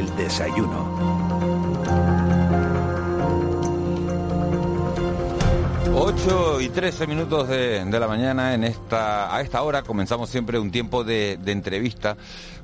El 0.00 0.16
desayuno. 0.16 1.19
8 6.12 6.60
y 6.60 6.68
13 6.70 7.06
minutos 7.06 7.46
de, 7.46 7.84
de, 7.84 8.00
la 8.00 8.08
mañana 8.08 8.52
en 8.52 8.64
esta 8.64 9.32
a 9.32 9.40
esta 9.42 9.62
hora 9.62 9.82
comenzamos 9.82 10.28
siempre 10.28 10.58
un 10.58 10.72
tiempo 10.72 11.04
de, 11.04 11.38
de, 11.40 11.52
entrevista 11.52 12.16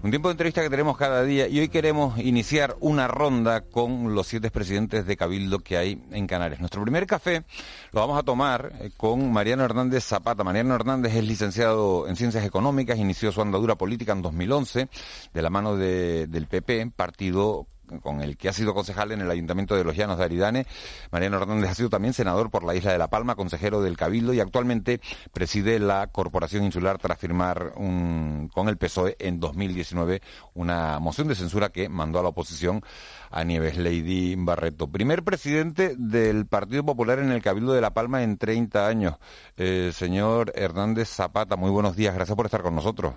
un 0.03 0.11
tiempo 0.11 0.27
de 0.27 0.33
entrevista 0.33 0.63
que 0.63 0.71
tenemos 0.71 0.97
cada 0.97 1.23
día 1.23 1.47
y 1.47 1.61
hoy 1.61 1.69
queremos 1.69 2.19
iniciar 2.19 2.77
una 2.81 3.07
ronda 3.07 3.61
con 3.61 4.17
los 4.17 4.27
siete 4.27 4.51
presidentes 4.51 5.07
de 5.07 5.17
Cabildo 5.17 5.61
que 5.61 5.77
hay 5.77 6.03
en 6.11 6.27
Canarias. 6.27 6.59
Nuestro 6.59 6.83
primer 6.83 7.07
café 7.07 7.45
lo 7.93 8.01
vamos 8.01 8.19
a 8.19 8.25
tomar 8.25 8.73
eh, 8.81 8.91
con 8.97 9.33
Mariano 9.33 9.65
Hernández 9.65 10.03
Zapata. 10.03 10.43
Mariano 10.43 10.75
Hernández 10.75 11.15
es 11.15 11.23
licenciado 11.23 12.09
en 12.09 12.17
Ciencias 12.17 12.45
Económicas, 12.45 12.99
inició 12.99 13.31
su 13.31 13.43
andadura 13.43 13.77
política 13.77 14.13
en 14.13 14.23
2011 14.23 14.89
de 15.33 15.43
la 15.43 15.51
mano 15.51 15.77
de, 15.77 16.27
del 16.27 16.49
PP, 16.49 16.91
partido 16.97 17.69
con 18.03 18.23
el 18.23 18.37
que 18.37 18.49
ha 18.49 18.53
sido 18.53 18.75
concejal 18.75 19.13
en 19.13 19.21
el 19.21 19.31
Ayuntamiento 19.31 19.77
de 19.77 19.85
Los 19.85 19.97
Llanos 19.97 20.19
de 20.19 20.25
Aridane. 20.25 20.67
Mariano 21.11 21.39
Hernández 21.39 21.71
ha 21.71 21.75
sido 21.75 21.89
también 21.89 22.15
senador 22.15 22.51
por 22.51 22.65
la 22.65 22.75
isla 22.75 22.93
de 22.93 22.99
La 22.99 23.09
Palma, 23.09 23.35
consejero 23.35 23.83
del 23.83 23.97
Cabildo 23.97 24.33
y 24.35 24.41
actualmente 24.41 25.01
preside 25.33 25.79
la 25.79 26.09
Corporación 26.09 26.65
Insular 26.65 26.99
tras 26.99 27.19
firmar 27.19 27.73
un, 27.77 28.51
con 28.53 28.69
el 28.69 28.77
PSOE 28.77 29.17
en 29.19 29.41
2019 29.41 30.21
una 30.55 30.99
moción 30.99 31.29
de 31.29 31.35
censura 31.35 31.71
que 31.71 31.89
mandó 31.89 32.19
a 32.19 32.23
la 32.23 32.29
oposición 32.31 32.83
a 33.31 33.45
Nieves 33.45 33.77
Lady 33.77 34.35
Barreto. 34.37 34.89
Primer 34.89 35.23
presidente 35.23 35.95
del 35.97 36.47
Partido 36.47 36.85
Popular 36.85 37.19
en 37.19 37.31
el 37.31 37.43
Cabildo 37.43 37.73
de 37.73 37.81
La 37.81 37.95
Palma 37.95 38.23
en 38.23 38.39
30 38.39 38.87
años. 38.87 39.17
Eh, 39.57 39.91
señor 39.93 40.53
Hernández 40.55 41.09
Zapata, 41.09 41.57
muy 41.57 41.71
buenos 41.71 41.97
días. 41.97 42.15
Gracias 42.15 42.37
por 42.37 42.47
estar 42.47 42.63
con 42.63 42.75
nosotros. 42.75 43.15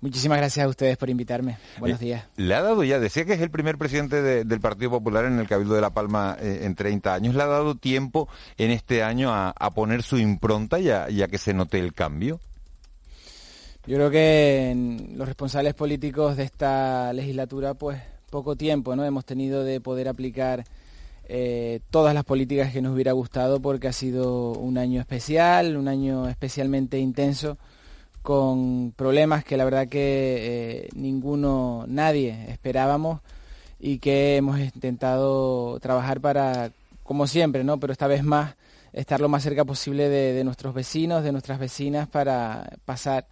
Muchísimas 0.00 0.38
gracias 0.38 0.64
a 0.64 0.68
ustedes 0.68 0.96
por 0.96 1.10
invitarme. 1.10 1.58
Buenos 1.80 1.98
días. 1.98 2.24
Le 2.36 2.54
ha 2.54 2.62
dado 2.62 2.84
ya, 2.84 3.00
decía 3.00 3.24
que 3.24 3.32
es 3.32 3.40
el 3.40 3.50
primer 3.50 3.78
presidente 3.78 4.22
de, 4.22 4.44
del 4.44 4.60
Partido 4.60 4.90
Popular 4.90 5.24
en 5.24 5.40
el 5.40 5.48
Cabildo 5.48 5.74
de 5.74 5.80
La 5.80 5.90
Palma 5.90 6.36
eh, 6.40 6.60
en 6.62 6.76
30 6.76 7.14
años. 7.14 7.34
¿Le 7.34 7.42
ha 7.42 7.46
dado 7.46 7.74
tiempo 7.74 8.28
en 8.58 8.70
este 8.70 9.02
año 9.02 9.32
a, 9.32 9.50
a 9.50 9.74
poner 9.74 10.04
su 10.04 10.16
impronta 10.18 10.78
ya, 10.78 11.08
ya 11.08 11.26
que 11.26 11.38
se 11.38 11.52
note 11.52 11.80
el 11.80 11.94
cambio? 11.94 12.38
Yo 13.86 13.96
creo 13.96 14.10
que 14.10 15.06
los 15.16 15.26
responsables 15.26 15.74
políticos 15.74 16.36
de 16.36 16.44
esta 16.44 17.12
legislatura, 17.12 17.74
pues 17.74 18.00
poco 18.30 18.54
tiempo, 18.54 18.94
¿no? 18.94 19.04
Hemos 19.04 19.24
tenido 19.24 19.64
de 19.64 19.80
poder 19.80 20.08
aplicar 20.08 20.64
eh, 21.24 21.80
todas 21.90 22.14
las 22.14 22.24
políticas 22.24 22.72
que 22.72 22.82
nos 22.82 22.94
hubiera 22.94 23.12
gustado 23.12 23.60
porque 23.60 23.88
ha 23.88 23.92
sido 23.92 24.52
un 24.52 24.78
año 24.78 25.00
especial, 25.00 25.76
un 25.76 25.88
año 25.88 26.28
especialmente 26.28 26.98
intenso 26.98 27.58
con 28.28 28.92
problemas 28.94 29.42
que 29.42 29.56
la 29.56 29.64
verdad 29.64 29.88
que 29.88 30.82
eh, 30.82 30.88
ninguno, 30.94 31.86
nadie 31.88 32.44
esperábamos 32.50 33.22
y 33.80 34.00
que 34.00 34.36
hemos 34.36 34.60
intentado 34.60 35.80
trabajar 35.80 36.20
para, 36.20 36.70
como 37.04 37.26
siempre, 37.26 37.64
¿no? 37.64 37.80
Pero 37.80 37.90
esta 37.90 38.06
vez 38.06 38.22
más, 38.22 38.54
estar 38.92 39.22
lo 39.22 39.30
más 39.30 39.42
cerca 39.42 39.64
posible 39.64 40.10
de, 40.10 40.44
nuestros 40.44 40.74
vecinos, 40.74 41.24
de 41.24 41.32
nuestras 41.32 41.58
vecinas, 41.58 42.06
para 42.06 42.68
pasar 42.84 43.26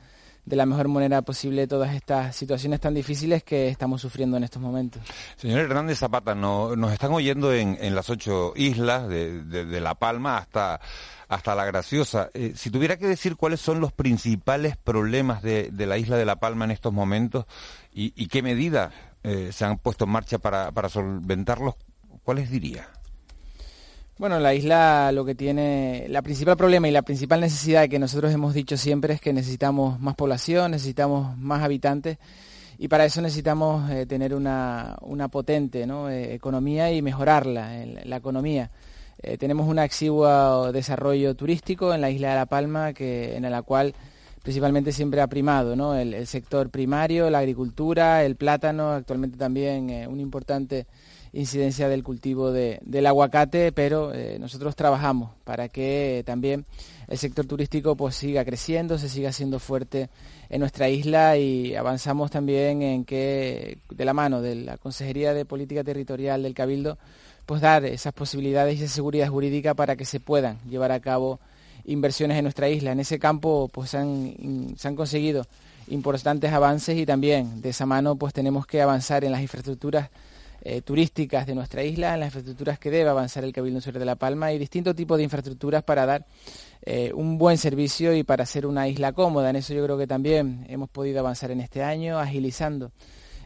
de 0.47 0.57
la 0.57 0.65
mejor 0.65 0.89
manera 0.89 1.21
posible 1.21 1.67
todas 1.67 1.95
estas 1.95 2.35
situaciones 2.35 2.81
tan 2.81 2.95
difíciles 2.95 3.45
que 3.45 3.69
estamos 3.69 4.01
sufriendo 4.01 4.39
en 4.39 4.45
estos 4.45 4.63
momentos. 4.63 5.03
Señor 5.37 5.61
Hernández 5.61 5.99
Zapata, 5.99 6.35
no, 6.35 6.75
nos 6.75 6.91
están 6.91 7.13
oyendo 7.13 7.53
en, 7.53 7.77
en, 7.83 7.95
las 7.95 8.09
ocho 8.09 8.55
islas, 8.57 9.09
de, 9.09 9.45
de, 9.45 9.67
de 9.67 9.81
La 9.83 9.95
Palma 9.95 10.39
hasta 10.39 10.81
hasta 11.29 11.55
La 11.55 11.65
Graciosa. 11.65 12.31
Eh, 12.35 12.53
si 12.55 12.71
tuviera 12.71 12.97
que 12.97 13.07
decir 13.07 13.37
cuáles 13.37 13.61
son 13.61 13.81
los 13.81 13.93
principales 13.93 14.77
problemas 14.77 15.43
de, 15.43 15.71
la 15.77 15.99
isla 15.99 16.17
de 16.17 16.25
La 16.25 16.37
Palma 16.37 16.65
en 16.65 16.71
estos 16.71 16.93
momentos 16.93 17.47
y, 17.93 18.27
qué 18.29 18.43
medidas 18.43 18.93
eh, 19.23 19.51
se 19.53 19.65
han 19.65 19.79
puesto 19.79 20.05
en 20.05 20.11
marcha 20.11 20.39
para, 20.39 20.89
solventarlos, 20.89 21.75
¿cuáles 22.23 22.51
diría? 22.51 22.89
Bueno, 24.19 24.39
la 24.39 24.55
isla 24.55 25.13
lo 25.13 25.25
que 25.25 25.35
tiene, 25.35 26.07
la 26.09 26.23
principal 26.23 26.57
problema 26.57 26.89
y 26.89 26.91
la 26.91 27.03
principal 27.03 27.41
necesidad 27.41 27.89
que 27.89 27.99
nosotros 27.99 28.33
hemos 28.33 28.55
dicho 28.55 28.77
siempre 28.77 29.15
es 29.15 29.21
que 29.21 29.33
necesitamos 29.33 30.01
más 30.01 30.15
población, 30.15 30.71
necesitamos 30.71 31.37
más 31.37 31.63
habitantes 31.63 32.19
y 32.79 32.89
para 32.89 33.05
eso 33.05 33.21
necesitamos 33.21 33.91
eh, 33.91 34.07
tener 34.07 34.35
una, 34.35 34.97
potente 35.31 35.87
¿no? 35.87 36.11
economía 36.11 36.93
y 36.93 37.03
mejorarla, 37.03 37.85
la 38.05 38.17
economía. 38.17 38.71
Eh, 39.23 39.39
tenemos 39.39 39.67
un 39.67 39.79
exiguo 39.79 40.73
desarrollo 40.73 41.35
turístico 41.35 41.95
en 41.95 42.01
la 42.01 42.11
isla 42.11 42.31
de 42.31 42.35
La 42.37 42.47
Palma, 42.47 42.93
que, 42.93 43.37
en 43.37 43.51
la 43.51 43.63
cual 43.63 43.95
principalmente 44.43 44.93
siempre 44.93 45.21
ha 45.21 45.27
primado 45.27 45.97
el, 45.97 46.27
sector 46.27 46.71
primario, 46.71 47.31
la 47.31 47.39
agricultura, 47.39 48.25
el 48.25 48.37
plátano, 48.37 48.93
actualmente 48.93 49.37
también 49.37 49.91
eh, 49.91 50.07
un 50.07 50.21
importante 50.21 50.87
incidencia 51.33 51.89
del 51.89 52.03
cultivo 52.03 52.53
de, 52.53 52.79
del 52.83 53.07
aguacate, 53.07 53.73
pero 53.73 54.15
eh, 54.15 54.39
nosotros 54.39 54.77
trabajamos 54.77 55.33
para 55.45 55.69
que 55.69 56.23
también 56.25 56.65
el 57.09 57.19
sector 57.19 57.45
turístico 57.47 57.97
pues 57.97 58.15
siga 58.15 58.45
creciendo, 58.45 58.99
se 58.99 59.09
siga 59.09 59.33
siendo 59.33 59.59
fuerte 59.59 60.09
en 60.49 60.61
nuestra 60.61 60.89
isla 60.89 61.37
y 61.37 61.75
avanzamos 61.75 62.31
también 62.31 62.83
en 62.83 63.05
que 63.05 63.79
de 63.91 64.05
la 64.05 64.15
mano 64.15 64.41
de 64.41 64.55
la 64.55 64.79
Consejería 64.79 65.35
de 65.35 65.45
Política 65.45 65.85
Territorial 65.85 66.43
del 66.43 66.55
Cabildo 66.55 66.99
pues 67.47 67.61
dar 67.61 67.85
esas 67.85 68.13
posibilidades 68.13 68.79
y 68.79 68.85
esa 68.85 68.95
seguridad 68.95 69.29
jurídica 69.29 69.75
para 69.75 69.97
que 69.97 70.05
se 70.05 70.21
puedan 70.21 70.59
llevar 70.69 70.93
a 70.93 71.01
cabo 71.01 71.41
inversiones 71.85 72.37
en 72.37 72.45
nuestra 72.45 72.69
isla. 72.69 72.93
En 72.93 73.01
ese 73.01 73.19
campo 73.19 73.71
pues 73.73 73.91
se 73.91 73.99
han 73.99 74.97
conseguido 74.97 75.47
importantes 75.89 76.53
avances 76.53 76.99
y 76.99 77.07
también 77.07 77.63
de 77.63 77.71
esa 77.71 77.87
mano 77.87 78.17
pues 78.17 78.35
tenemos 78.35 78.67
que 78.67 78.83
avanzar 78.83 79.25
en 79.25 79.33
las 79.33 79.41
infraestructuras 79.41 80.11
eh, 80.63 80.83
turísticas 80.83 81.47
de 81.47 81.55
nuestra 81.55 81.85
isla, 81.85 82.15
en 82.15 82.21
las 82.21 82.29
infraestructuras 82.29 82.81
que 82.81 82.91
debe 82.91 83.09
avanzar 83.09 83.45
el 83.45 83.53
Cabildo 83.53 83.81
Sur 83.81 83.97
de 83.97 84.05
La 84.05 84.17
Palma 84.17 84.53
y 84.53 84.59
distintos 84.59 84.97
tipos 84.97 85.17
de 85.17 85.23
infraestructuras 85.23 85.85
para 85.85 86.07
dar 86.07 86.27
eh, 86.83 87.13
un 87.15 87.39
buen 87.39 87.57
servicio 87.57 88.13
y 88.15 88.25
para 88.25 88.45
ser 88.47 88.67
una 88.67 88.89
isla 88.89 89.13
cómoda. 89.13 89.51
En 89.51 89.57
eso 89.57 89.75
yo 89.75 89.85
creo 89.85 89.97
que 89.97 90.09
también 90.09 90.67
hemos 90.69 90.89
podido 90.89 91.21
avanzar 91.21 91.53
en 91.53 91.61
este 91.61 91.85
año, 91.85 92.19
agilizando 92.19 92.91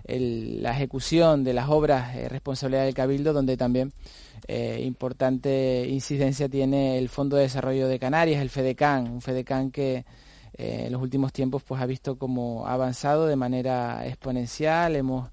la 0.04 0.72
ejecución 0.72 1.44
de 1.44 1.54
las 1.54 1.68
obras 1.68 2.16
eh, 2.16 2.28
responsabilidad 2.28 2.84
del 2.84 2.94
Cabildo, 2.94 3.32
donde 3.32 3.56
también 3.56 3.92
eh, 4.48 4.82
importante 4.84 5.86
incidencia 5.88 6.48
tiene 6.48 6.98
el 6.98 7.08
Fondo 7.08 7.36
de 7.36 7.42
Desarrollo 7.42 7.88
de 7.88 7.98
Canarias, 7.98 8.40
el 8.40 8.50
FEDECAN, 8.50 9.10
un 9.10 9.20
FEDECAN 9.20 9.70
que 9.70 10.04
eh, 10.54 10.84
en 10.86 10.92
los 10.92 11.02
últimos 11.02 11.32
tiempos 11.32 11.62
pues 11.62 11.80
ha 11.80 11.86
visto 11.86 12.18
como 12.18 12.66
ha 12.66 12.74
avanzado 12.74 13.26
de 13.26 13.36
manera 13.36 14.06
exponencial, 14.06 14.96
hemos 14.96 15.30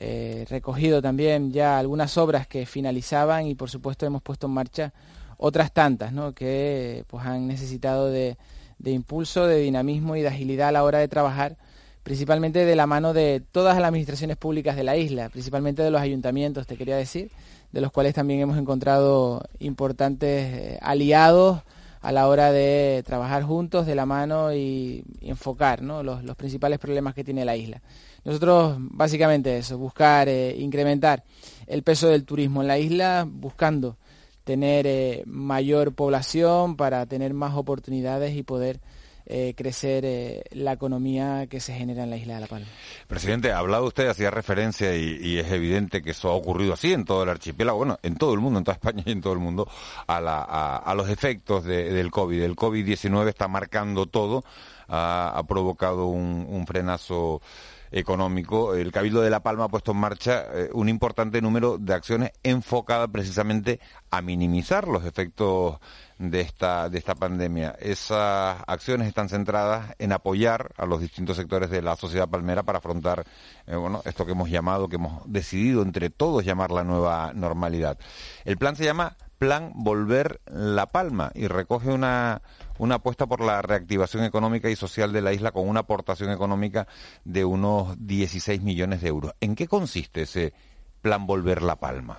eh, 0.00 0.46
recogido 0.48 1.02
también 1.02 1.52
ya 1.52 1.78
algunas 1.78 2.16
obras 2.18 2.46
que 2.46 2.66
finalizaban 2.66 3.46
y 3.46 3.54
por 3.54 3.70
supuesto 3.70 4.06
hemos 4.06 4.22
puesto 4.22 4.46
en 4.46 4.52
marcha 4.52 4.92
otras 5.36 5.72
tantas 5.72 6.12
¿no? 6.12 6.34
que 6.34 7.04
pues 7.06 7.24
han 7.24 7.46
necesitado 7.46 8.10
de, 8.10 8.36
de 8.78 8.90
impulso, 8.90 9.46
de 9.46 9.58
dinamismo 9.58 10.16
y 10.16 10.22
de 10.22 10.28
agilidad 10.28 10.68
a 10.68 10.72
la 10.72 10.84
hora 10.84 10.98
de 10.98 11.08
trabajar 11.08 11.56
principalmente 12.02 12.64
de 12.64 12.76
la 12.76 12.86
mano 12.86 13.12
de 13.12 13.42
todas 13.52 13.76
las 13.76 13.88
administraciones 13.88 14.36
públicas 14.36 14.76
de 14.76 14.84
la 14.84 14.96
isla, 14.96 15.28
principalmente 15.28 15.82
de 15.82 15.90
los 15.90 16.00
ayuntamientos, 16.00 16.66
te 16.66 16.76
quería 16.76 16.96
decir, 16.96 17.30
de 17.72 17.80
los 17.80 17.92
cuales 17.92 18.14
también 18.14 18.40
hemos 18.40 18.58
encontrado 18.58 19.42
importantes 19.58 20.54
eh, 20.54 20.78
aliados 20.80 21.62
a 22.00 22.12
la 22.12 22.28
hora 22.28 22.52
de 22.52 23.02
trabajar 23.04 23.42
juntos 23.42 23.86
de 23.86 23.94
la 23.94 24.06
mano 24.06 24.54
y, 24.54 25.04
enfocar 25.20 25.82
los, 25.82 26.36
principales 26.36 26.78
problemas 26.78 27.14
que 27.14 27.24
tiene 27.24 27.44
la 27.44 27.56
isla. 27.56 27.82
Nosotros 28.24 28.76
básicamente 28.78 29.58
eso, 29.58 29.78
buscar 29.78 30.28
eh, 30.28 30.56
incrementar 30.58 31.24
el 31.66 31.82
peso 31.82 32.08
del 32.08 32.24
turismo 32.24 32.62
en 32.62 32.68
la 32.68 32.78
isla, 32.78 33.26
buscando 33.28 33.96
tener 34.44 34.86
eh, 34.86 35.22
mayor 35.26 35.92
población 35.92 36.76
para 36.76 37.04
tener 37.06 37.34
más 37.34 37.54
oportunidades 37.54 38.34
y 38.34 38.42
poder 38.42 38.80
eh, 39.28 39.54
crecer 39.56 40.04
eh, 40.04 40.42
la 40.52 40.72
economía 40.72 41.46
que 41.48 41.60
se 41.60 41.74
genera 41.74 42.04
en 42.04 42.10
la 42.10 42.16
isla 42.16 42.34
de 42.34 42.40
La 42.40 42.46
Palma. 42.46 42.66
Presidente, 43.06 43.52
ha 43.52 43.58
hablado 43.58 43.86
usted, 43.86 44.08
hacía 44.08 44.30
referencia 44.30 44.96
y, 44.96 45.38
es 45.38 45.52
evidente 45.52 46.02
que 46.02 46.10
eso 46.10 46.30
ha 46.30 46.34
ocurrido 46.34 46.72
así 46.72 46.92
en 46.92 47.04
todo 47.04 47.22
el 47.22 47.28
archipiélago, 47.28 47.78
bueno, 47.78 47.98
en 48.02 48.16
todo 48.16 48.34
el 48.34 48.40
mundo, 48.40 48.58
en 48.58 48.64
toda 48.64 48.74
España 48.74 49.02
y 49.06 49.12
en 49.12 49.20
todo 49.20 49.34
el 49.34 49.38
mundo, 49.38 49.68
a, 50.06 50.20
la, 50.20 50.38
a, 50.38 50.76
a 50.78 50.94
los 50.94 51.08
efectos 51.08 51.64
de, 51.64 51.92
del 51.92 52.10
COVID. 52.10 52.42
El 52.42 52.56
COVID-19 52.56 53.28
está 53.28 53.48
marcando 53.48 54.06
todo, 54.06 54.44
ha, 54.88 55.42
provocado 55.46 56.06
un 56.06 56.64
frenazo 56.66 57.42
económico, 57.90 58.74
el 58.74 58.92
Cabildo 58.92 59.20
de 59.20 59.30
La 59.30 59.40
Palma 59.40 59.64
ha 59.64 59.68
puesto 59.68 59.92
en 59.92 59.98
marcha 59.98 60.44
eh, 60.52 60.70
un 60.72 60.88
importante 60.88 61.40
número 61.40 61.78
de 61.78 61.94
acciones 61.94 62.32
enfocadas 62.42 63.08
precisamente 63.10 63.80
a 64.10 64.22
minimizar 64.22 64.88
los 64.88 65.04
efectos 65.04 65.78
de 66.18 66.40
esta, 66.40 66.88
de 66.88 66.98
esta 66.98 67.14
pandemia. 67.14 67.76
Esas 67.78 68.62
acciones 68.66 69.08
están 69.08 69.28
centradas 69.28 69.94
en 69.98 70.12
apoyar 70.12 70.72
a 70.76 70.86
los 70.86 71.00
distintos 71.00 71.36
sectores 71.36 71.70
de 71.70 71.82
la 71.82 71.96
sociedad 71.96 72.28
palmera 72.28 72.62
para 72.62 72.78
afrontar 72.78 73.24
eh, 73.66 73.76
bueno, 73.76 74.02
esto 74.04 74.26
que 74.26 74.32
hemos 74.32 74.50
llamado, 74.50 74.88
que 74.88 74.96
hemos 74.96 75.22
decidido 75.30 75.82
entre 75.82 76.10
todos 76.10 76.44
llamar 76.44 76.70
la 76.70 76.84
nueva 76.84 77.32
normalidad. 77.34 77.98
El 78.44 78.58
plan 78.58 78.76
se 78.76 78.84
llama 78.84 79.16
Plan 79.38 79.72
Volver 79.74 80.40
La 80.46 80.86
Palma 80.86 81.30
y 81.34 81.46
recoge 81.46 81.90
una, 81.90 82.42
una 82.78 82.96
apuesta 82.96 83.26
por 83.26 83.40
la 83.40 83.62
reactivación 83.62 84.24
económica 84.24 84.70
y 84.70 84.76
social 84.76 85.12
de 85.12 85.22
la 85.22 85.32
isla 85.32 85.52
con 85.52 85.68
una 85.68 85.80
aportación 85.80 86.30
económica 86.30 86.86
de 87.24 87.44
unos 87.44 87.96
16 87.98 88.62
millones 88.62 89.00
de 89.02 89.08
euros. 89.08 89.32
¿En 89.40 89.54
qué 89.54 89.66
consiste 89.66 90.22
ese 90.22 90.52
plan 91.00 91.26
Volver 91.26 91.62
La 91.62 91.76
Palma? 91.76 92.18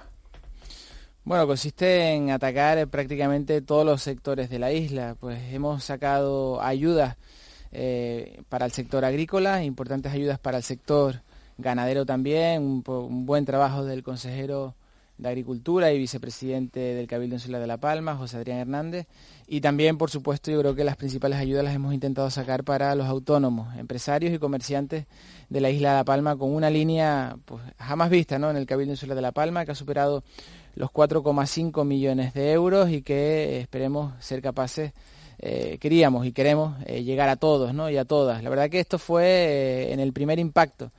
Bueno, 1.24 1.46
consiste 1.46 2.14
en 2.14 2.32
atacar 2.32 2.88
prácticamente 2.88 3.62
todos 3.62 3.86
los 3.86 4.02
sectores 4.02 4.50
de 4.50 4.60
la 4.60 4.72
isla. 4.72 5.16
Pues 5.20 5.40
hemos 5.54 5.84
sacado 5.84 6.62
ayudas 6.62 7.18
eh, 7.72 8.42
para 8.50 8.66
el 8.66 8.72
sector 8.72 9.06
agrícola, 9.06 9.64
importantes 9.64 10.12
ayudas 10.12 10.40
para 10.40 10.58
el 10.58 10.64
sector 10.64 11.22
ganadero 11.60 12.06
también, 12.06 12.84
un, 12.84 13.26
buen 13.26 13.46
trabajo 13.46 13.86
del 13.86 14.02
consejero 14.02 14.76
de 15.20 15.28
Agricultura 15.28 15.92
y 15.92 16.00
vicepresidente 16.00 16.80
del 16.80 17.06
Cabildo 17.06 17.36
Insular 17.36 17.60
de 17.62 17.68
La 17.68 17.78
Palma, 17.78 18.16
José 18.16 18.38
Adrián 18.38 18.60
Hernández. 18.60 19.06
Y 19.48 19.62
también, 19.62 19.98
por 19.98 20.10
supuesto, 20.10 20.50
yo 20.50 20.60
creo 20.60 20.76
que 20.76 20.84
las 20.84 20.96
principales 20.96 21.38
ayudas 21.38 21.64
las 21.64 21.76
hemos 21.76 21.94
intentado 21.94 22.30
sacar 22.32 22.64
para 22.64 22.96
los 22.96 23.06
autónomos, 23.06 23.76
empresarios 23.78 24.34
y 24.34 24.40
comerciantes 24.40 25.06
de 25.50 25.62
la 25.62 25.70
isla 25.70 25.90
de 25.90 25.96
La 25.98 26.06
Palma, 26.06 26.38
con 26.38 26.56
una 26.56 26.70
línea 26.70 27.38
pues, 27.46 27.62
jamás 27.78 28.10
vista 28.10 28.40
¿no? 28.40 28.50
en 28.50 28.56
el 28.58 28.66
Cabildo 28.66 28.94
Insular 28.94 29.16
de 29.16 29.22
La 29.22 29.34
Palma, 29.34 29.66
que 29.66 29.74
ha 29.74 29.76
superado 29.76 30.24
los 30.76 30.90
4,5 30.90 31.86
millones 31.86 32.34
de 32.34 32.54
euros 32.54 32.90
y 32.90 33.02
que 33.02 33.60
esperemos 33.60 34.14
ser 34.24 34.42
capaces 34.42 34.94
eh, 35.42 35.78
queríamos 35.80 36.26
y 36.26 36.34
queremos 36.34 36.76
eh, 36.86 37.04
llegar 37.04 37.30
a 37.30 37.38
todos 37.38 37.74
¿no? 37.74 37.90
y 37.90 37.98
a 37.98 38.06
todas. 38.06 38.44
La 38.44 38.50
verdad 38.50 38.70
que 38.70 38.80
esto 38.80 39.00
fue 39.00 39.26
eh, 39.26 39.94
en 39.94 40.00
el 40.00 40.12
primer 40.12 40.40
impacto 40.40 40.92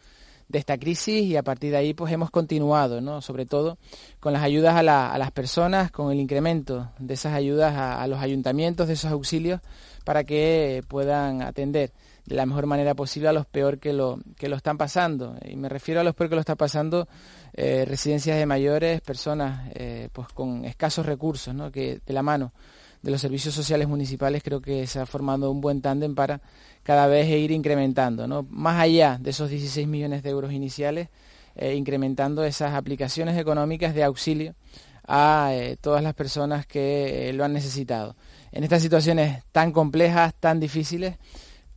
de 0.50 0.58
esta 0.58 0.76
crisis 0.78 1.22
y 1.22 1.36
a 1.36 1.44
partir 1.44 1.70
de 1.70 1.76
ahí 1.76 1.94
pues 1.94 2.12
hemos 2.12 2.30
continuado, 2.30 3.00
¿no? 3.00 3.22
sobre 3.22 3.46
todo 3.46 3.78
con 4.18 4.32
las 4.32 4.42
ayudas 4.42 4.74
a, 4.74 4.82
las 4.82 5.30
personas, 5.30 5.92
con 5.92 6.10
el 6.10 6.18
incremento 6.18 6.90
de 6.98 7.14
esas 7.14 7.34
ayudas 7.34 7.74
a, 7.76 8.04
los 8.08 8.20
ayuntamientos, 8.20 8.88
de 8.88 8.94
esos 8.94 9.12
auxilios, 9.12 9.60
para 10.04 10.24
que 10.24 10.82
puedan 10.88 11.42
atender 11.42 11.92
de 12.26 12.34
la 12.34 12.46
mejor 12.46 12.66
manera 12.66 12.94
posible 12.94 13.28
a 13.28 13.32
los 13.32 13.46
peor 13.46 13.78
que 13.78 13.92
lo, 13.92 14.18
que 14.36 14.48
lo 14.48 14.56
están 14.56 14.76
pasando. 14.76 15.36
Y 15.44 15.54
me 15.54 15.68
refiero 15.68 16.00
a 16.00 16.04
los 16.04 16.14
peor 16.16 16.30
que 16.30 16.36
lo 16.36 16.40
están 16.40 16.56
pasando 16.56 17.06
residencias 17.54 18.36
de 18.36 18.46
mayores, 18.46 19.00
personas 19.02 19.70
pues 20.12 20.28
con 20.34 20.64
escasos 20.64 21.06
recursos, 21.06 21.54
¿no? 21.54 21.70
que 21.70 22.00
de 22.04 22.12
la 22.12 22.22
mano 22.22 22.52
de 23.02 23.10
los 23.10 23.20
servicios 23.20 23.54
sociales 23.54 23.88
municipales 23.88 24.42
creo 24.42 24.60
que 24.60 24.86
se 24.86 25.00
ha 25.00 25.06
formado 25.06 25.50
un 25.50 25.60
buen 25.60 25.80
tándem 25.80 26.14
para 26.14 26.40
cada 26.82 27.06
vez 27.06 27.28
ir 27.28 27.50
incrementando, 27.50 28.26
¿no? 28.26 28.46
más 28.50 28.80
allá 28.80 29.18
de 29.20 29.30
esos 29.30 29.50
16 29.50 29.86
millones 29.86 30.22
de 30.22 30.30
euros 30.30 30.52
iniciales, 30.52 31.08
eh, 31.56 31.74
incrementando 31.74 32.44
esas 32.44 32.74
aplicaciones 32.74 33.36
económicas 33.38 33.94
de 33.94 34.04
auxilio 34.04 34.54
a 35.06 35.50
eh, 35.52 35.76
todas 35.80 36.02
las 36.02 36.14
personas 36.14 36.66
que 36.66 37.28
eh, 37.28 37.32
lo 37.32 37.44
han 37.44 37.52
necesitado. 37.52 38.16
En 38.52 38.64
estas 38.64 38.82
situaciones 38.82 39.42
tan 39.52 39.72
complejas, 39.72 40.34
tan 40.38 40.60
difíciles, 40.60 41.16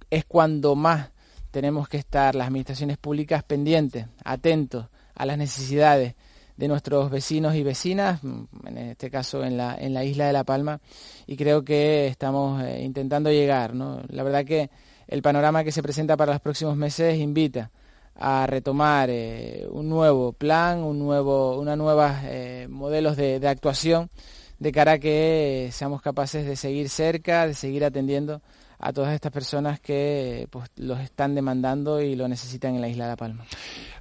es 0.09 0.25
cuando 0.25 0.75
más 0.75 1.09
tenemos 1.51 1.87
que 1.87 1.97
estar 1.97 2.35
las 2.35 2.47
administraciones 2.47 2.97
públicas 2.97 3.43
pendientes, 3.43 4.07
atentos 4.23 4.87
a 5.15 5.25
las 5.25 5.37
necesidades 5.37 6.15
de 6.57 6.67
nuestros 6.67 7.09
vecinos 7.09 7.55
y 7.55 7.63
vecinas, 7.63 8.21
en 8.23 8.77
este 8.77 9.09
caso 9.09 9.43
en 9.43 9.57
la, 9.57 9.75
en 9.75 9.93
la 9.93 10.03
isla 10.03 10.27
de 10.27 10.33
La 10.33 10.43
Palma, 10.43 10.79
y 11.25 11.35
creo 11.35 11.63
que 11.63 12.07
estamos 12.07 12.61
eh, 12.63 12.83
intentando 12.83 13.31
llegar. 13.31 13.73
¿no? 13.73 14.01
La 14.09 14.23
verdad 14.23 14.45
que 14.45 14.69
el 15.07 15.21
panorama 15.21 15.63
que 15.63 15.71
se 15.71 15.83
presenta 15.83 16.15
para 16.15 16.33
los 16.33 16.41
próximos 16.41 16.75
meses 16.75 17.17
invita 17.17 17.71
a 18.15 18.45
retomar 18.45 19.09
eh, 19.09 19.67
un 19.71 19.89
nuevo 19.89 20.33
plan, 20.33 20.79
un 20.79 20.99
nuevo, 20.99 21.59
una 21.59 21.75
nuevas 21.75 22.21
eh, 22.25 22.67
modelos 22.69 23.17
de, 23.17 23.39
de 23.39 23.47
actuación 23.47 24.09
de 24.59 24.71
cara 24.71 24.93
a 24.93 24.99
que 24.99 25.69
seamos 25.73 26.01
capaces 26.01 26.45
de 26.45 26.55
seguir 26.55 26.89
cerca, 26.89 27.47
de 27.47 27.53
seguir 27.53 27.83
atendiendo 27.83 28.41
a 28.83 28.91
todas 28.91 29.13
estas 29.13 29.31
personas 29.31 29.79
que 29.79 30.47
pues, 30.51 30.69
los 30.75 30.99
están 30.99 31.35
demandando 31.35 32.01
y 32.01 32.15
lo 32.17 32.27
necesitan 32.27 32.75
en 32.75 32.81
la 32.81 32.89
isla 32.89 33.05
de 33.05 33.11
La 33.11 33.15
Palma. 33.15 33.45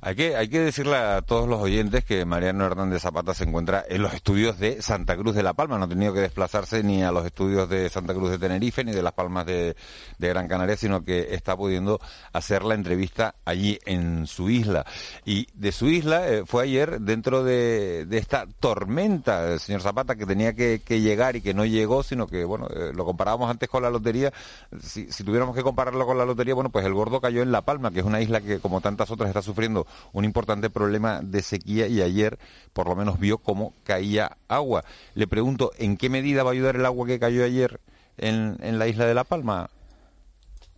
Hay 0.05 0.17
que, 0.17 0.59
decirle 0.59 0.97
a 0.97 1.23
todos 1.23 1.49
los 1.49 1.61
oyentes 1.61 2.05
que 2.05 2.25
Mariano 2.25 2.67
Hernández 2.67 3.03
Zapata 3.03 3.33
se 3.35 3.45
encuentra 3.45 3.85
en 3.89 4.03
los 4.03 4.13
estudios 4.13 4.59
de 4.59 4.83
Santa 4.83 5.17
Cruz 5.17 5.37
de 5.37 5.45
La 5.45 5.55
Palma. 5.55 5.79
No 5.79 5.85
ha 5.85 5.89
tenido 5.89 6.13
que 6.13 6.19
desplazarse 6.19 6.83
ni 6.83 7.05
a 7.05 7.13
los 7.13 7.25
estudios 7.25 7.69
de 7.69 7.89
Santa 7.89 8.13
Cruz 8.13 8.33
de 8.33 8.41
Tenerife 8.41 8.83
ni 8.83 8.91
de 8.91 9.01
Las 9.01 9.13
Palmas 9.13 9.47
de, 9.47 9.77
Gran 10.19 10.49
Canaria, 10.49 10.77
sino 10.77 11.05
que 11.05 11.33
está 11.35 11.57
pudiendo 11.57 12.01
hacer 12.33 12.65
la 12.65 12.75
entrevista 12.75 13.37
allí 13.45 13.79
en 13.87 14.27
su 14.27 14.51
isla. 14.51 14.85
Y 15.25 15.47
de 15.55 15.71
su 15.71 15.87
isla 15.87 16.29
eh, 16.29 16.43
fue 16.45 16.65
ayer 16.65 17.01
dentro 17.01 17.45
de, 17.45 18.09
esta 18.11 18.47
tormenta, 18.59 19.57
señor 19.61 19.83
Zapata, 19.83 20.17
que 20.17 20.27
tenía 20.27 20.53
que, 20.55 20.81
llegar 21.01 21.37
y 21.37 21.43
que 21.43 21.55
no 21.55 21.65
llegó, 21.65 22.03
sino 22.03 22.27
que, 22.27 22.45
bueno, 22.45 22.67
eh, 22.75 22.91
lo 22.93 23.05
comparábamos 23.05 23.49
antes 23.49 23.69
con 23.69 23.85
la 23.85 23.91
lotería. 23.91 24.33
Si, 24.81 25.07
tuviéramos 25.25 25.55
que 25.55 25.63
compararlo 25.63 26.07
con 26.07 26.19
la 26.19 26.25
lotería, 26.25 26.55
bueno, 26.55 26.71
pues 26.71 26.85
el 26.87 26.95
gordo 26.95 27.21
cayó 27.21 27.43
en 27.43 27.53
La 27.53 27.63
Palma, 27.63 27.91
que 27.91 28.01
es 28.01 28.05
una 28.05 28.21
isla 28.21 28.41
que, 28.41 28.59
como 28.59 28.81
tantas 28.81 29.11
otras, 29.11 29.29
está 29.29 29.43
sufriendo 29.43 29.87
un 30.13 30.25
importante 30.25 30.71
problema 30.71 31.21
de 31.23 31.43
sequía 31.43 31.87
y 31.87 32.01
ayer 32.01 32.39
por 32.73 32.89
lo 32.89 32.97
menos 32.97 33.19
vio 33.19 33.39
cómo 33.39 33.75
caía 33.85 34.37
agua. 34.49 34.85
Le 35.15 35.27
pregunto, 35.27 35.73
¿en 35.79 35.97
qué 35.97 36.09
medida 36.09 36.43
va 36.43 36.51
a 36.51 36.53
ayudar 36.53 36.77
el 36.77 36.87
agua 36.87 37.07
que 37.07 37.19
cayó 37.19 37.45
ayer 37.45 37.81
en, 38.17 38.57
la 38.79 38.87
isla 38.87 39.07
de 39.07 39.15
La 39.15 39.25
Palma? 39.25 39.69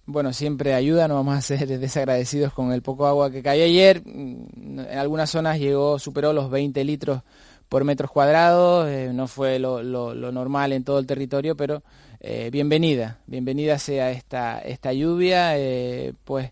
Bueno, 0.06 0.32
siempre 0.32 0.74
ayuda, 0.74 1.08
no 1.08 1.14
vamos 1.14 1.36
a 1.36 1.40
ser 1.40 1.66
desagradecidos 1.80 2.52
con 2.52 2.72
el 2.72 2.82
poco 2.82 3.06
agua 3.06 3.30
que 3.30 3.42
cayó 3.42 3.64
ayer. 3.64 4.02
En 4.04 4.80
algunas 4.96 5.30
zonas 5.30 5.58
llegó, 5.58 5.98
superó 5.98 6.32
los 6.32 6.50
20 6.50 6.82
litros 6.84 7.22
por 7.68 7.84
metros 7.84 8.10
cuadrados, 8.10 8.88
eh, 8.88 9.10
no 9.12 9.26
fue 9.26 9.58
lo, 9.58 9.82
normal 9.82 10.72
en 10.72 10.84
todo 10.84 10.98
el 10.98 11.06
territorio, 11.06 11.56
pero 11.56 11.82
eh, 12.26 12.50
bienvenida, 12.50 13.18
bienvenida 13.26 13.78
sea 13.78 14.10
esta, 14.10 14.58
esta 14.60 14.92
lluvia, 14.92 15.58
eh, 15.58 16.14
pues 16.24 16.50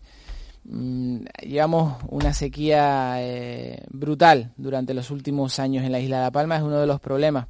Mm, 0.65 1.25
llevamos 1.41 1.97
una 2.07 2.33
sequía 2.33 3.15
eh, 3.19 3.83
brutal 3.89 4.53
durante 4.55 4.93
los 4.93 5.11
últimos 5.11 5.59
años 5.59 5.83
en 5.83 5.91
la 5.91 5.99
isla 5.99 6.17
de 6.17 6.23
La 6.23 6.31
Palma, 6.31 6.55
es 6.55 6.63
uno 6.63 6.79
de 6.79 6.87
los 6.87 7.01
problemas 7.01 7.47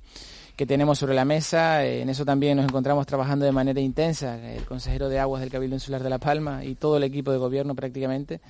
que 0.56 0.66
tenemos 0.66 1.00
sobre 1.00 1.14
la 1.14 1.26
mesa. 1.26 1.86
En 1.86 2.10
eso 2.10 2.26
también 2.26 2.58
nos 2.58 2.66
encontramos 2.66 3.06
trabajando 3.06 3.46
de 3.46 3.52
manera 3.52 3.80
intensa, 3.80 4.54
el 4.54 4.66
consejero 4.66 5.10
de 5.10 5.20
aguas 5.20 5.42
del 5.42 5.52
Cabildo 5.52 5.76
Insular 5.76 6.02
de 6.02 6.10
La 6.10 6.20
Palma 6.20 6.64
y 6.66 6.76
todo 6.76 6.98
el 6.98 7.04
equipo 7.04 7.32
de 7.32 7.38
gobierno 7.38 7.76
prácticamente. 7.76 8.42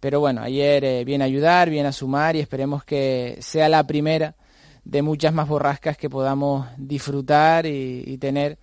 Pero 0.00 0.20
bueno, 0.20 0.42
ayer 0.42 0.84
eh, 0.84 1.04
viene 1.04 1.24
a 1.24 1.26
ayudar, 1.26 1.70
viene 1.70 1.88
a 1.88 1.92
sumar 1.92 2.36
y 2.36 2.40
esperemos 2.40 2.84
que 2.84 3.38
sea 3.40 3.68
la 3.68 3.86
primera 3.86 4.34
de 4.84 5.02
muchas 5.02 5.32
más 5.34 5.48
borrascas 5.48 5.96
que 5.96 6.08
podamos 6.08 6.66
disfrutar 6.76 7.66
y 7.66 8.16
tener 8.18 8.58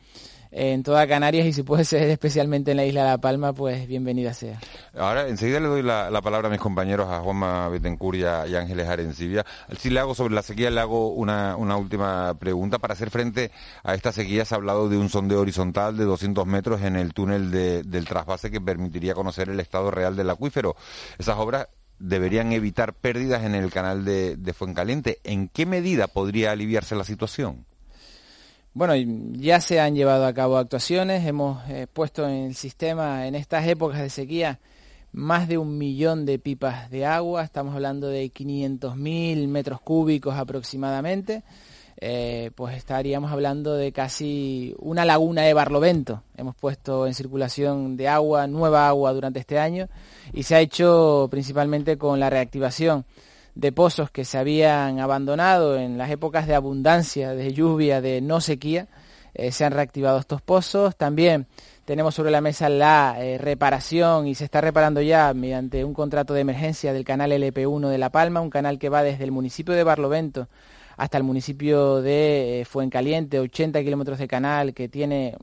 en 0.56 0.84
toda 0.84 1.08
Canarias 1.08 1.48
y 1.48 1.54
si 1.54 1.64
puede 1.64 1.84
ser 1.84 2.10
especialmente 2.10 2.72
en 2.72 2.78
la 2.78 2.86
isla 2.86 3.04
de 3.04 3.10
La 3.10 3.18
Palma, 3.18 3.54
pues 3.54 3.88
bienvenida 3.88 4.34
sea. 4.34 4.60
Ahora, 4.96 5.28
enseguida 5.28 5.60
le 5.60 5.68
doy 5.68 5.82
la, 5.82 6.22
palabra 6.22 6.48
a 6.48 6.52
mis 6.52 6.60
compañeros, 6.60 7.10
a 7.10 7.20
Juanma 7.20 7.68
Betancourt 7.70 8.18
y, 8.18 8.24
Ángeles 8.24 8.88
Arencibia. 8.88 9.46
Si 9.78 9.90
le 9.90 10.00
hago 10.00 10.14
sobre 10.14 10.36
la 10.36 10.44
sequía, 10.44 10.70
le 10.70 10.80
hago 10.80 11.10
una, 11.10 11.56
última 11.58 12.36
pregunta. 12.36 12.78
Para 12.78 12.94
hacer 12.94 13.10
frente 13.10 13.52
a 13.84 13.96
esta 13.96 14.12
sequía 14.12 14.46
se 14.46 14.54
ha 14.54 14.58
hablado 14.58 14.90
de 14.90 14.98
un 14.98 15.10
sondeo 15.10 15.42
horizontal 15.42 15.98
de 15.98 16.06
200 16.06 16.46
metros 16.46 16.82
en 16.82 16.96
el 16.96 17.14
túnel 17.14 17.52
del 17.52 18.06
trasvase 18.06 18.52
que 18.52 18.62
permitiría 18.62 19.16
conocer 19.16 19.50
el 19.50 19.60
estado 19.60 19.90
real 19.90 20.16
del 20.16 20.30
acuífero. 20.30 20.76
Esas 21.18 21.38
obras 21.38 21.68
deberían 21.98 22.52
evitar 22.52 22.94
pérdidas 22.94 23.44
en 23.44 23.56
el 23.56 23.72
canal 23.72 24.06
de, 24.06 24.36
de 24.36 24.54
Fuencaliente. 24.54 25.20
¿En 25.24 25.48
qué 25.48 25.66
medida 25.66 26.08
podría 26.08 26.52
aliviarse 26.52 26.96
la 26.96 27.04
situación? 27.04 27.66
Bueno, 28.76 28.96
ya 29.34 29.62
se 29.62 29.80
han 29.80 29.94
llevado 29.94 30.26
a 30.26 30.34
cabo 30.34 30.58
actuaciones, 30.58 31.28
hemos 31.28 31.62
eh, 31.70 31.86
puesto 31.92 32.28
en 32.28 32.46
el 32.46 32.56
sistema 32.56 33.28
en 33.28 33.36
estas 33.36 33.68
épocas 33.68 34.02
de 34.02 34.10
sequía 34.10 34.60
más 35.12 35.48
de 35.48 35.60
un 35.60 35.78
millón 35.78 36.26
de 36.26 36.40
pipas 36.40 36.90
de 36.90 37.06
agua, 37.06 37.44
estamos 37.44 37.76
hablando 37.76 38.08
de 38.08 38.26
500.000 38.34 39.48
metros 39.48 39.80
cúbicos 39.80 40.34
aproximadamente, 40.34 41.44
eh, 41.98 42.50
pues 42.56 42.76
estaríamos 42.76 43.32
hablando 43.32 43.76
de 43.76 43.92
casi 43.92 44.74
una 44.80 45.06
laguna 45.06 45.44
de 45.44 45.54
Barlovento. 45.54 46.24
Hemos 46.36 46.56
puesto 46.56 47.06
en 47.06 47.14
circulación 47.14 47.96
de 47.96 48.08
agua, 48.08 48.48
nueva 48.48 48.88
agua 48.88 49.14
durante 49.14 49.40
este 49.40 49.60
año 49.60 49.88
y 50.34 50.42
se 50.44 50.56
ha 50.56 50.62
hecho 50.62 51.28
principalmente 51.30 52.00
con 52.00 52.20
la 52.20 52.32
reactivación 52.32 53.06
de 53.56 53.72
pozos 53.72 54.10
que 54.10 54.26
se 54.26 54.38
habían 54.38 55.00
abandonado 55.00 55.78
en 55.78 55.98
las 55.98 56.10
épocas 56.10 56.48
de 56.48 56.56
abundancia, 56.56 57.32
de 57.32 57.54
lluvia, 57.54 58.02
de 58.02 58.22
no 58.22 58.42
sequía, 58.42 58.88
eh, 59.34 59.52
se 59.52 59.66
han 59.66 59.74
reactivado 59.74 60.20
estos 60.20 60.42
pozos. 60.42 60.96
También 60.96 61.48
tenemos 61.86 62.16
sobre 62.16 62.32
la 62.32 62.42
mesa 62.42 62.70
la 62.70 63.16
eh, 63.20 63.38
reparación 63.38 64.28
y 64.28 64.36
se 64.36 64.46
está 64.46 64.62
reparando 64.62 65.02
ya 65.02 65.34
mediante 65.34 65.84
un 65.84 65.94
contrato 65.94 66.34
de 66.34 66.42
emergencia 66.42 66.94
del 66.94 67.04
canal 67.04 67.32
LP1 67.32 67.90
de 67.90 67.98
La 67.98 68.10
Palma, 68.10 68.42
un 68.42 68.50
canal 68.50 68.80
que 68.80 68.90
va 68.90 69.04
desde 69.04 69.24
el 69.24 69.32
municipio 69.32 69.74
de 69.74 69.84
Barlovento 69.84 70.48
hasta 70.98 71.18
el 71.18 71.24
municipio 71.24 72.02
de 72.02 72.62
eh, 72.62 72.66
Fuencaliente, 72.66 73.40
80 73.40 73.84
kilómetros 73.84 74.20
de 74.20 74.28
canal 74.28 74.74
que 74.74 74.88
tiene, 74.88 75.36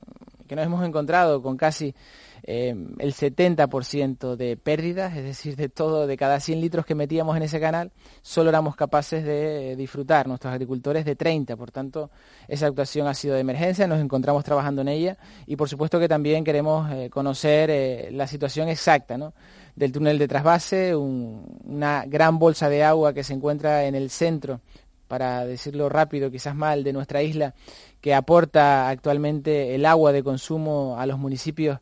que 0.46 0.56
nos 0.56 0.64
hemos 0.64 0.84
encontrado 0.84 1.42
con 1.42 1.56
casi 1.56 1.94
eh, 2.42 2.74
el 2.98 3.14
70% 3.14 4.36
de 4.36 4.56
pérdidas, 4.56 5.16
es 5.16 5.24
decir, 5.24 5.56
de 5.56 5.68
todo, 5.68 6.06
de 6.06 6.16
cada 6.16 6.40
100 6.40 6.60
litros 6.60 6.86
que 6.86 6.94
metíamos 6.94 7.36
en 7.36 7.42
ese 7.42 7.60
canal, 7.60 7.92
solo 8.22 8.50
éramos 8.50 8.76
capaces 8.76 9.24
de 9.24 9.76
disfrutar, 9.76 10.26
nuestros 10.26 10.52
agricultores 10.52 11.04
de 11.04 11.16
30. 11.16 11.56
Por 11.56 11.70
tanto, 11.70 12.10
esa 12.48 12.66
actuación 12.66 13.06
ha 13.06 13.14
sido 13.14 13.34
de 13.34 13.40
emergencia, 13.40 13.86
nos 13.86 14.00
encontramos 14.00 14.44
trabajando 14.44 14.82
en 14.82 14.88
ella 14.88 15.18
y 15.46 15.56
por 15.56 15.68
supuesto 15.68 15.98
que 15.98 16.08
también 16.08 16.44
queremos 16.44 16.90
eh, 16.92 17.10
conocer 17.10 17.70
eh, 17.70 18.08
la 18.12 18.26
situación 18.26 18.68
exacta 18.68 19.00
del 19.76 19.92
túnel 19.92 20.18
de 20.18 20.28
trasvase, 20.28 20.94
una 20.94 22.04
gran 22.06 22.38
bolsa 22.38 22.68
de 22.68 22.84
agua 22.84 23.12
que 23.12 23.24
se 23.24 23.32
encuentra 23.32 23.84
en 23.84 23.94
el 23.94 24.10
centro 24.10 24.60
para 25.08 25.44
decirlo 25.44 25.88
rápido, 25.88 26.30
quizás 26.30 26.54
mal, 26.54 26.84
de 26.84 26.92
nuestra 26.92 27.22
isla, 27.22 27.54
que 28.00 28.14
aporta 28.14 28.88
actualmente 28.88 29.74
el 29.74 29.84
agua 29.84 30.12
de 30.12 30.22
consumo 30.22 30.96
a 30.98 31.06
los 31.06 31.18
municipios 31.18 31.80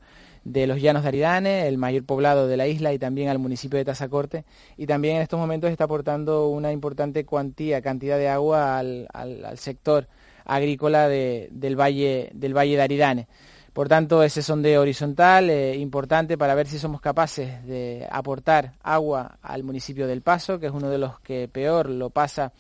de 0.48 0.66
los 0.66 0.80
Llanos 0.80 1.02
de 1.02 1.08
Aridane, 1.08 1.68
el 1.68 1.76
mayor 1.76 2.04
poblado 2.04 2.48
de 2.48 2.56
la 2.56 2.66
isla, 2.66 2.92
y 2.92 2.98
también 2.98 3.28
al 3.28 3.38
municipio 3.38 3.78
de 3.78 3.84
Tazacorte. 3.84 4.44
Y 4.76 4.86
también 4.86 5.16
en 5.16 5.22
estos 5.22 5.38
momentos 5.38 5.70
está 5.70 5.84
aportando 5.84 6.48
una 6.48 6.72
importante 6.72 7.24
cuantía, 7.24 7.82
cantidad 7.82 8.16
de 8.16 8.28
agua 8.28 8.78
al, 8.78 9.08
sector 9.56 10.08
agrícola 10.46 11.08
del, 11.08 11.76
valle, 11.78 12.30
del 12.32 12.56
Valle 12.56 12.76
de 12.76 12.82
Aridane. 12.82 13.28
Por 13.74 13.88
tanto, 13.88 14.22
ese 14.22 14.42
sondeo 14.42 14.80
horizontal 14.80 15.50
eh, 15.50 15.76
importante 15.76 16.38
para 16.38 16.54
ver 16.54 16.66
si 16.66 16.78
somos 16.78 17.00
capaces 17.00 17.64
de 17.64 18.08
aportar 18.10 18.72
agua 18.82 19.38
al 19.42 19.62
municipio 19.62 20.06
del 20.06 20.22
Paso, 20.22 20.58
que 20.58 20.66
es 20.66 20.72
uno 20.72 20.88
de 20.88 20.98
los 20.98 21.20
que 21.20 21.46
peor 21.46 21.90
lo 21.90 22.10
pasa 22.10 22.52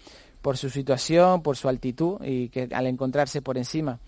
por 0.42 0.56
su 0.56 0.70
situación, 0.70 1.42
por 1.42 1.56
su 1.56 1.68
altitud 1.68 2.20
y 2.22 2.50
que 2.50 2.68
al 2.70 2.86
encontrarse 2.86 3.42
por 3.42 3.58
encima 3.58 3.98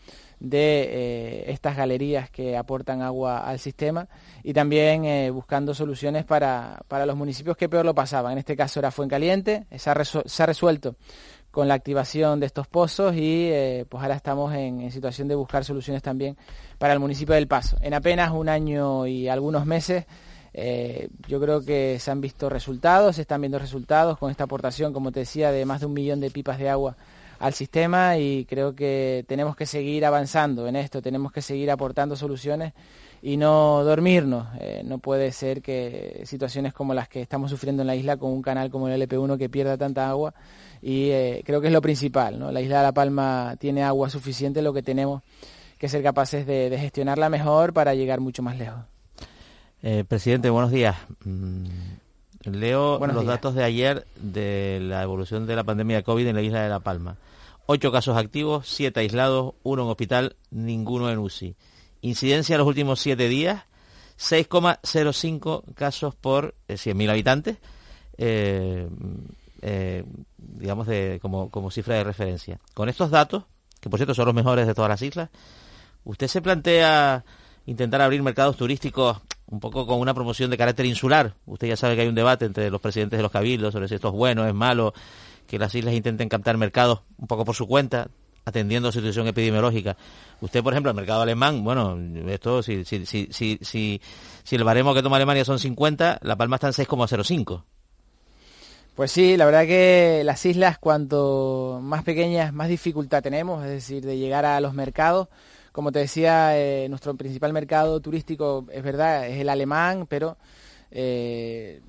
de 0.40 0.88
eh, 0.90 1.52
estas 1.52 1.76
galerías 1.76 2.30
que 2.30 2.56
aportan 2.56 3.02
agua 3.02 3.46
al 3.46 3.58
sistema 3.58 4.08
y 4.42 4.54
también 4.54 5.04
eh, 5.04 5.30
buscando 5.30 5.74
soluciones 5.74 6.24
para, 6.24 6.80
para, 6.88 7.04
los 7.04 7.16
municipios 7.16 7.56
que 7.56 7.68
peor 7.68 7.84
lo 7.84 7.94
pasaban. 7.94 8.32
En 8.32 8.38
este 8.38 8.56
caso 8.56 8.80
era 8.80 8.90
Fuencaliente, 8.90 9.66
se 9.76 9.90
ha, 9.90 10.04
se 10.04 10.42
ha 10.42 10.46
resuelto 10.46 10.96
con 11.50 11.68
la 11.68 11.74
activación 11.74 12.40
de 12.40 12.46
estos 12.46 12.66
pozos 12.68 13.14
y 13.14 13.48
eh, 13.50 13.84
pues 13.88 14.02
ahora 14.02 14.14
estamos 14.14 14.54
en, 14.54 14.80
en, 14.80 14.90
situación 14.90 15.28
de 15.28 15.34
buscar 15.34 15.64
soluciones 15.64 16.02
también 16.02 16.36
para 16.78 16.94
el 16.94 17.00
municipio 17.00 17.34
del 17.34 17.46
Paso. 17.46 17.76
En 17.82 17.92
apenas 17.92 18.30
un 18.30 18.48
año 18.48 19.06
y 19.06 19.28
algunos 19.28 19.66
meses 19.66 20.06
yo 21.28 21.40
creo 21.40 21.64
que 21.64 21.98
se 22.00 22.10
han 22.10 22.20
visto 22.20 22.48
resultados, 22.48 23.16
se 23.16 23.22
están 23.22 23.40
viendo 23.40 23.60
resultados 23.60 24.18
con 24.18 24.32
esta 24.32 24.44
aportación, 24.44 24.92
como 24.92 25.12
te 25.12 25.20
decía, 25.20 25.52
de 25.52 25.64
más 25.64 25.78
de 25.78 25.86
un 25.86 25.92
millón 25.92 26.18
de 26.18 26.28
pipas 26.32 26.58
de 26.58 26.68
agua 26.68 26.96
al 27.40 27.54
sistema 27.54 28.16
y 28.18 28.44
creo 28.44 28.74
que 28.74 29.24
tenemos 29.26 29.56
que 29.56 29.66
seguir 29.66 30.04
avanzando 30.04 30.68
en 30.68 30.76
esto, 30.76 31.02
tenemos 31.02 31.32
que 31.32 31.42
seguir 31.42 31.70
aportando 31.70 32.14
soluciones 32.14 32.72
y 33.20 33.36
no 33.36 33.82
dormirnos. 33.82 34.46
Eh, 34.60 34.82
no 34.84 34.98
puede 34.98 35.32
ser 35.32 35.60
que 35.60 36.22
situaciones 36.24 36.72
como 36.72 36.94
las 36.94 37.08
que 37.08 37.20
estamos 37.20 37.50
sufriendo 37.50 37.82
en 37.82 37.88
la 37.88 37.96
isla 37.96 38.16
con 38.16 38.30
un 38.30 38.42
canal 38.42 38.70
como 38.70 38.88
el 38.88 39.02
LP1 39.02 39.36
que 39.36 39.48
pierda 39.48 39.76
tanta 39.76 40.08
agua 40.08 40.32
y 40.80 41.10
eh, 41.10 41.42
creo 41.44 41.60
que 41.60 41.66
es 41.66 41.72
lo 41.72 41.82
principal. 41.82 42.38
¿no? 42.38 42.52
La 42.52 42.60
isla 42.60 42.78
de 42.78 42.82
La 42.84 42.92
Palma 42.92 43.56
tiene 43.58 43.82
agua 43.82 44.08
suficiente, 44.08 44.62
lo 44.62 44.72
que 44.72 44.82
tenemos 44.82 45.22
que 45.78 45.88
ser 45.88 46.02
capaces 46.02 46.46
de 46.46 46.76
gestionarla 46.78 47.28
mejor 47.28 47.72
para 47.72 47.94
llegar 47.94 48.20
mucho 48.20 48.42
más 48.42 48.58
lejos. 48.58 48.84
Eh, 49.82 50.04
presidente, 50.06 50.50
buenos 50.50 50.70
días. 50.70 50.96
Mm, 52.44 52.50
leo 52.54 52.98
los 53.06 53.26
datos 53.26 53.54
de 53.54 53.64
ayer 53.64 54.06
de 54.16 54.78
la 54.80 55.02
evolución 55.02 55.46
de 55.46 55.56
la 55.56 55.64
pandemia 55.64 55.96
de 55.96 56.02
COVID 56.02 56.26
en 56.26 56.36
la 56.36 56.42
isla 56.42 56.62
de 56.62 56.68
La 56.68 56.80
Palma. 56.80 57.16
Ocho 57.66 57.92
casos 57.92 58.16
activos, 58.16 58.66
siete 58.66 59.00
aislados, 59.00 59.54
uno 59.62 59.82
en 59.82 59.88
hospital, 59.88 60.36
ninguno 60.50 61.10
en 61.10 61.18
UCI. 61.18 61.56
Incidencia 62.00 62.54
en 62.54 62.58
los 62.58 62.66
últimos 62.66 63.00
siete 63.00 63.28
días, 63.28 63.64
6,05 64.18 65.74
casos 65.74 66.14
por 66.14 66.54
100.000 66.68 67.02
eh, 67.06 67.10
habitantes, 67.10 67.56
eh, 68.16 68.88
digamos, 70.38 70.86
de, 70.86 71.18
como, 71.22 71.50
como 71.50 71.70
cifra 71.70 71.96
de 71.96 72.04
referencia. 72.04 72.58
Con 72.74 72.88
estos 72.88 73.10
datos, 73.10 73.44
que 73.80 73.90
por 73.90 73.98
cierto 73.98 74.14
son 74.14 74.26
los 74.26 74.34
mejores 74.34 74.66
de 74.66 74.74
todas 74.74 74.88
las 74.88 75.02
islas, 75.02 75.28
¿usted 76.04 76.26
se 76.26 76.42
plantea 76.42 77.24
intentar 77.66 78.00
abrir 78.00 78.22
mercados 78.22 78.56
turísticos 78.56 79.18
un 79.50 79.60
poco 79.60 79.86
con 79.86 79.98
una 79.98 80.14
promoción 80.14 80.50
de 80.50 80.56
carácter 80.56 80.86
insular. 80.86 81.34
Usted 81.46 81.68
ya 81.68 81.76
sabe 81.76 81.96
que 81.96 82.02
hay 82.02 82.08
un 82.08 82.14
debate 82.14 82.44
entre 82.44 82.70
los 82.70 82.80
presidentes 82.80 83.18
de 83.18 83.22
los 83.22 83.32
cabildos 83.32 83.72
sobre 83.72 83.88
si 83.88 83.96
esto 83.96 84.08
es 84.08 84.14
bueno, 84.14 84.46
es 84.46 84.54
malo, 84.54 84.94
que 85.46 85.58
las 85.58 85.74
islas 85.74 85.94
intenten 85.94 86.28
captar 86.28 86.56
mercados 86.56 87.02
un 87.18 87.26
poco 87.26 87.44
por 87.44 87.54
su 87.54 87.66
cuenta, 87.66 88.08
atendiendo 88.44 88.88
a 88.88 88.90
la 88.90 88.92
situación 88.92 89.26
epidemiológica. 89.26 89.96
Usted, 90.40 90.62
por 90.62 90.72
ejemplo, 90.72 90.90
el 90.90 90.96
mercado 90.96 91.22
alemán, 91.22 91.64
bueno, 91.64 91.98
esto, 92.28 92.62
si, 92.62 92.84
si, 92.84 93.04
si, 93.04 93.28
si, 93.30 93.58
si, 93.60 94.56
el 94.56 94.64
baremo 94.64 94.94
que 94.94 95.02
toma 95.02 95.16
Alemania 95.16 95.44
son 95.44 95.58
50, 95.58 96.20
La 96.22 96.36
Palma 96.36 96.56
está 96.56 96.68
en 96.68 96.74
6,05. 96.74 97.64
Pues 98.94 99.12
sí, 99.12 99.36
la 99.36 99.46
verdad 99.46 99.66
que 99.66 100.22
las 100.24 100.44
islas, 100.46 100.78
cuanto 100.78 101.80
más 101.82 102.04
pequeñas, 102.04 102.52
más 102.52 102.68
dificultad 102.68 103.22
tenemos, 103.22 103.64
es 103.64 103.70
decir, 103.70 104.04
de 104.04 104.18
llegar 104.18 104.44
a 104.44 104.60
los 104.60 104.74
mercados. 104.74 105.28
Como 105.80 105.92
te 105.92 106.00
decía, 106.00 106.58
eh, 106.58 106.90
nuestro 106.90 107.14
principal 107.14 107.54
mercado 107.54 108.00
turístico, 108.00 108.66
es 108.70 108.82
verdad, 108.82 109.26
es 109.26 109.40
el 109.40 109.48
alemán, 109.48 110.04
pero 110.06 110.36
eh, 110.90 111.80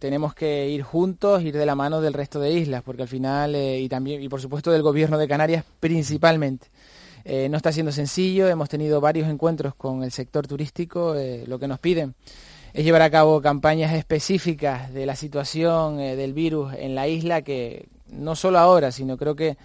tenemos 0.00 0.34
que 0.34 0.68
ir 0.68 0.82
juntos, 0.82 1.44
ir 1.44 1.56
de 1.56 1.64
la 1.64 1.76
mano 1.76 2.00
del 2.00 2.12
resto 2.12 2.40
de 2.40 2.50
islas, 2.50 2.82
porque 2.82 3.02
al 3.02 3.08
final, 3.08 3.54
eh, 3.54 3.78
y 3.78 3.88
también, 3.88 4.20
y 4.20 4.28
por 4.28 4.40
supuesto 4.40 4.72
del 4.72 4.82
gobierno 4.82 5.16
de 5.16 5.28
Canarias 5.28 5.64
principalmente. 5.78 6.66
no 7.48 7.56
está 7.56 7.70
siendo 7.70 7.92
sencillo, 7.92 8.48
hemos 8.48 8.68
tenido 8.68 9.00
varios 9.00 9.28
encuentros 9.28 9.76
con 9.76 10.02
el 10.02 10.10
sector 10.10 10.48
turístico, 10.48 11.14
lo 11.46 11.60
que 11.60 11.68
nos 11.68 11.78
piden 11.78 12.16
es 12.72 12.84
llevar 12.84 13.02
a 13.02 13.10
cabo 13.10 13.40
campañas 13.40 13.94
específicas 13.94 14.92
de 14.92 15.06
la 15.06 15.14
situación 15.14 15.98
del 15.98 16.32
virus 16.34 16.74
en 16.74 16.96
la 16.96 17.06
isla, 17.06 17.42
que 17.42 17.86
no 18.08 18.34
solo 18.34 18.58
ahora, 18.58 18.90
sino 18.90 19.16
creo 19.16 19.36
que 19.36 19.56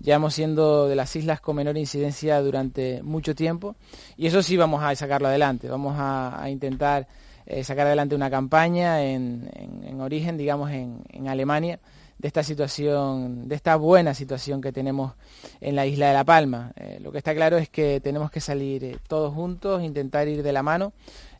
llevamos 0.00 0.34
siendo 0.34 0.88
de 0.88 0.96
las 0.96 1.14
islas 1.16 1.40
con 1.40 1.56
menor 1.56 1.76
incidencia 1.76 2.40
durante 2.40 3.02
mucho 3.02 3.34
tiempo 3.34 3.76
y 4.16 4.26
eso 4.26 4.42
sí 4.42 4.56
vamos 4.56 4.82
a 4.82 4.94
sacarlo 4.94 5.28
adelante, 5.28 5.68
vamos 5.68 5.96
a, 5.98 6.44
intentar 6.48 7.06
eh, 7.46 7.64
sacar 7.64 7.86
adelante 7.86 8.14
una 8.14 8.30
campaña 8.30 9.02
en, 9.02 9.50
origen, 10.00 10.36
digamos, 10.36 10.70
en, 10.70 11.28
Alemania 11.28 11.78
de 12.18 12.28
esta 12.28 12.42
situación, 12.42 13.48
de 13.48 13.54
esta 13.54 13.76
buena 13.76 14.14
situación 14.14 14.60
que 14.60 14.72
tenemos 14.72 15.14
en 15.60 15.74
la 15.74 15.86
isla 15.86 16.08
de 16.08 16.14
La 16.14 16.24
Palma. 16.24 16.72
Eh, 16.76 16.98
lo 17.00 17.10
que 17.10 17.18
está 17.18 17.34
claro 17.34 17.56
es 17.58 17.68
que 17.68 18.00
tenemos 18.00 18.30
que 18.30 18.40
salir 18.40 18.84
eh, 18.84 18.96
todos 19.08 19.34
juntos, 19.34 19.82
intentar 19.82 20.28
ir 20.28 20.42
de 20.42 20.52
la 20.52 20.62
mano, 20.62 20.92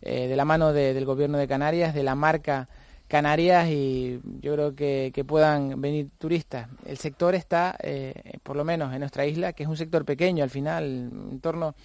de 0.03 0.37
la 0.37 0.45
mano 0.45 0.75
del 0.75 1.07
gobierno 1.07 1.39
de 1.39 1.49
Canarias, 1.49 1.95
de 1.95 2.03
la 2.03 2.15
marca 2.15 2.69
Canarias 3.15 3.69
y 3.69 4.19
yo 4.41 4.55
creo 4.55 4.75
que, 4.75 5.25
puedan 5.25 5.81
venir 5.81 6.09
turistas. 6.19 6.69
El 6.85 6.99
sector 6.99 7.37
está, 7.37 7.77
eh, 7.81 8.41
por 8.43 8.57
lo 8.57 8.65
menos 8.65 8.93
en 8.93 8.99
nuestra 8.99 9.25
isla, 9.25 9.53
que 9.53 9.63
es 9.63 9.69
un 9.69 9.77
sector 9.77 10.05
pequeño 10.05 10.43
al 10.43 10.51
final, 10.51 10.83
en 10.83 11.39
torno, 11.39 11.77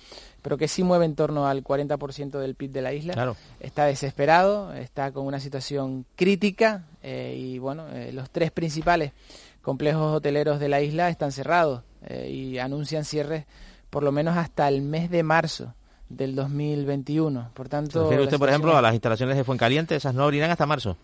pero 0.42 0.58
que 0.58 0.68
sí 0.68 0.82
mueve 0.82 1.06
en 1.06 1.14
torno 1.14 1.46
al 1.46 1.64
40% 1.64 2.40
del 2.40 2.56
PIB 2.56 2.72
de 2.72 2.82
la 2.82 2.94
isla. 2.94 3.36
Está 3.60 3.86
desesperado, 3.86 4.74
está 4.74 5.12
con 5.12 5.28
una 5.28 5.40
situación 5.40 6.04
crítica 6.16 6.86
eh, 7.04 7.36
y 7.38 7.60
bueno, 7.60 7.88
eh, 7.90 8.12
los 8.12 8.32
tres 8.32 8.50
principales 8.50 9.12
complejos 9.62 10.12
hoteleros 10.16 10.60
de 10.60 10.68
la 10.68 10.82
isla 10.82 11.10
están 11.10 11.32
cerrados 11.32 11.84
y 12.28 12.58
anuncian 12.58 13.06
cierres 13.06 13.46
por 13.92 14.02
lo 14.02 14.12
menos 14.12 14.36
hasta 14.36 14.68
el 14.68 14.82
mes 14.82 15.12
de 15.12 15.22
marzo 15.22 15.76
del 16.08 16.34
2021. 16.34 17.52
Por 17.54 17.70
tanto, 17.70 18.10
¿Se 18.10 18.20
usted, 18.20 18.40
por 18.40 18.50
ejemplo, 18.50 18.76
a 18.76 18.82
las 18.82 18.94
instalaciones 18.94 19.38
de 19.38 19.44
Fuencaliente? 19.44 19.96
Esas 19.96 20.16
no 20.16 20.24
abrirán 20.24 20.50
hasta 20.50 20.66
marzo. 20.66 20.98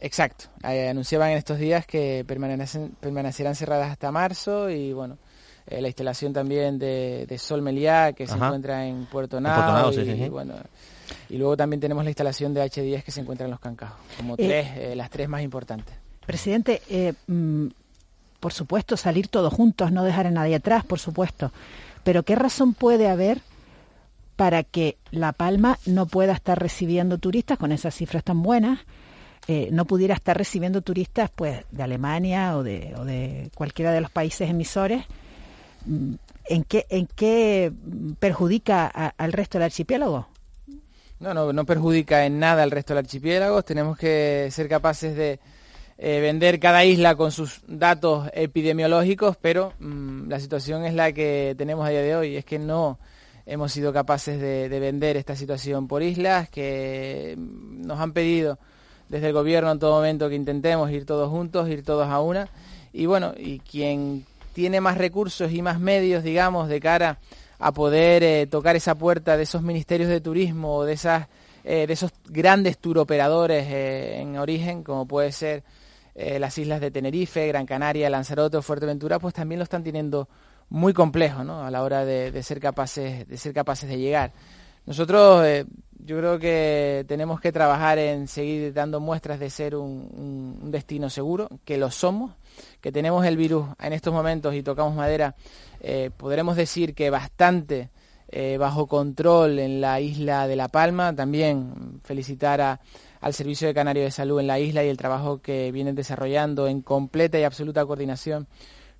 Exacto. 0.00 0.46
Eh, 0.64 0.88
anunciaban 0.88 1.30
en 1.30 1.38
estos 1.38 1.58
días 1.58 1.86
que 1.86 2.24
permanecerán 2.26 3.54
cerradas 3.54 3.90
hasta 3.90 4.12
marzo 4.12 4.70
y 4.70 4.92
bueno, 4.92 5.18
eh, 5.66 5.80
la 5.80 5.88
instalación 5.88 6.32
también 6.32 6.78
de, 6.78 7.36
Sol 7.38 7.62
Meliá 7.62 8.12
que 8.12 8.26
se 8.26 8.34
encuentra 8.34 8.86
en 8.86 9.06
Puerto 9.06 9.40
Nao, 9.40 9.92
y, 9.92 10.28
bueno 10.28 10.54
y 11.28 11.38
luego 11.38 11.56
también 11.56 11.80
tenemos 11.80 12.04
la 12.04 12.10
instalación 12.10 12.54
de 12.54 12.62
H10 12.62 13.02
que 13.02 13.10
se 13.10 13.20
encuentra 13.20 13.46
en 13.46 13.50
Los 13.50 13.60
Cancajos, 13.60 13.98
como 14.16 14.34
eh, 14.34 14.36
tres, 14.36 14.96
las 14.96 15.10
tres 15.10 15.28
más 15.28 15.42
importantes. 15.42 15.94
Presidente, 16.26 16.82
mm, 17.26 17.66
por 18.40 18.52
supuesto 18.52 18.96
salir 18.96 19.28
todos 19.28 19.52
juntos, 19.52 19.90
no 19.90 20.04
dejar 20.04 20.26
a 20.26 20.30
nadie 20.30 20.56
atrás, 20.56 20.84
por 20.84 20.98
supuesto, 20.98 21.50
pero 22.04 22.22
¿qué 22.22 22.34
razón 22.34 22.74
puede 22.74 23.08
haber 23.08 23.40
para 24.36 24.62
que 24.62 24.96
La 25.10 25.32
Palma 25.32 25.78
no 25.84 26.06
pueda 26.06 26.32
estar 26.32 26.58
recibiendo 26.58 27.18
turistas 27.18 27.58
con 27.58 27.72
esas 27.72 27.94
cifras 27.94 28.22
tan 28.22 28.42
buenas? 28.42 28.80
Eh, 29.50 29.70
no 29.72 29.86
pudiera 29.86 30.14
estar 30.14 30.36
recibiendo 30.36 30.82
turistas 30.82 31.30
pues 31.34 31.64
de 31.70 31.82
Alemania 31.82 32.54
o 32.58 32.62
de, 32.62 32.94
o 32.98 33.04
de 33.06 33.50
cualquiera 33.54 33.92
de 33.92 34.02
los 34.02 34.10
países 34.10 34.50
emisores, 34.50 35.06
mm, 35.86 36.14
¿en 36.50 36.64
qué, 36.64 36.86
en 36.90 37.06
qué 37.06 37.72
perjudica 38.18 38.86
al 38.86 39.32
resto 39.32 39.56
del 39.56 39.64
archipiélago? 39.64 40.28
No, 41.20 41.32
no, 41.32 41.52
no 41.52 41.64
perjudica 41.64 42.26
en 42.26 42.38
nada 42.38 42.62
al 42.62 42.70
resto 42.70 42.92
del 42.92 43.04
archipiélago. 43.04 43.62
Tenemos 43.62 43.96
que 43.96 44.48
ser 44.52 44.68
capaces 44.68 45.16
de 45.16 45.40
eh, 45.96 46.20
vender 46.20 46.60
cada 46.60 46.84
isla 46.84 47.16
con 47.16 47.32
sus 47.32 47.62
datos 47.66 48.28
epidemiológicos, 48.34 49.36
pero 49.40 49.72
mm, 49.80 50.28
la 50.28 50.38
situación 50.40 50.84
es 50.84 50.92
la 50.92 51.12
que 51.12 51.54
tenemos 51.56 51.86
a 51.86 51.90
día 51.90 52.02
de 52.02 52.14
hoy. 52.14 52.36
Es 52.36 52.44
que 52.44 52.58
no 52.58 52.98
hemos 53.46 53.72
sido 53.72 53.92
capaces 53.94 54.38
de, 54.38 54.68
vender 54.78 55.16
esta 55.16 55.34
situación 55.34 55.88
por 55.88 56.02
islas, 56.02 56.50
que 56.50 57.34
nos 57.38 57.98
han 57.98 58.12
pedido 58.12 58.58
desde 59.08 59.28
el 59.28 59.32
gobierno 59.32 59.70
en 59.72 59.78
todo 59.78 59.96
momento 59.96 60.28
que 60.28 60.34
intentemos 60.34 60.90
ir 60.90 61.06
todos 61.06 61.30
juntos, 61.30 61.68
ir 61.68 61.82
todos 61.82 62.08
a 62.08 62.20
una. 62.20 62.48
Y 62.92 63.06
bueno, 63.06 63.32
y 63.36 63.60
quien 63.60 64.24
tiene 64.52 64.80
más 64.80 64.98
recursos 64.98 65.52
y 65.52 65.62
más 65.62 65.80
medios, 65.80 66.22
digamos, 66.22 66.68
de 66.68 66.80
cara 66.80 67.18
a 67.58 67.72
poder 67.72 68.22
eh, 68.22 68.46
tocar 68.46 68.76
esa 68.76 68.94
puerta 68.94 69.36
de 69.36 69.42
esos 69.42 69.62
ministerios 69.62 70.08
de 70.08 70.20
turismo 70.20 70.76
o 70.76 70.84
de 70.84 70.92
esas 70.94 71.26
eh, 71.64 71.86
de 71.86 71.92
esos 71.92 72.12
grandes 72.28 72.78
turoperadores 72.78 73.66
eh, 73.68 74.20
en 74.20 74.38
origen, 74.38 74.82
como 74.82 75.06
puede 75.06 75.32
ser 75.32 75.62
las 76.18 76.58
islas 76.58 76.80
de 76.80 76.90
Tenerife, 76.90 77.46
Gran 77.46 77.64
Canaria, 77.64 78.10
Lanzarote 78.10 78.56
o 78.56 78.62
Fuerteventura, 78.62 79.20
pues 79.20 79.34
también 79.34 79.60
lo 79.60 79.62
están 79.62 79.84
teniendo 79.84 80.28
muy 80.68 80.92
complejo 80.92 81.44
¿no? 81.44 81.64
a 81.64 81.70
la 81.70 81.84
hora 81.84 82.04
de, 82.04 82.42
ser 82.42 82.58
capaces, 82.58 83.28
de 83.28 83.36
ser 83.36 83.54
capaces 83.54 83.88
de 83.88 83.98
llegar. 83.98 84.32
Nosotros 84.88 85.44
eh, 85.44 85.66
yo 85.98 86.16
creo 86.16 86.38
que 86.38 87.04
tenemos 87.06 87.42
que 87.42 87.52
trabajar 87.52 87.98
en 87.98 88.26
seguir 88.26 88.72
dando 88.72 89.00
muestras 89.00 89.38
de 89.38 89.50
ser 89.50 89.76
un, 89.76 90.70
destino 90.70 91.10
seguro, 91.10 91.46
que 91.66 91.76
lo 91.76 91.90
somos, 91.90 92.32
que 92.80 92.90
tenemos 92.90 93.26
el 93.26 93.36
virus 93.36 93.66
en 93.78 93.92
estos 93.92 94.14
momentos 94.14 94.54
y 94.54 94.62
tocamos 94.62 94.94
madera, 94.94 95.36
eh, 95.80 96.08
podremos 96.16 96.56
decir 96.56 96.94
que 96.94 97.10
bastante 97.10 97.90
eh, 98.28 98.56
bajo 98.58 98.86
control 98.86 99.58
en 99.58 99.82
la 99.82 100.00
isla 100.00 100.48
de 100.48 100.56
La 100.56 100.68
Palma. 100.68 101.14
También 101.14 102.00
felicitar 102.02 102.80
al 103.20 103.34
Servicio 103.34 103.68
de 103.68 103.74
Canario 103.74 104.04
de 104.04 104.10
Salud 104.10 104.40
en 104.40 104.46
la 104.46 104.58
isla 104.58 104.82
y 104.82 104.88
el 104.88 104.96
trabajo 104.96 105.42
que 105.42 105.70
vienen 105.70 105.96
desarrollando 105.96 106.66
en 106.66 106.80
completa 106.80 107.38
y 107.38 107.44
absoluta 107.44 107.84
coordinación 107.84 108.46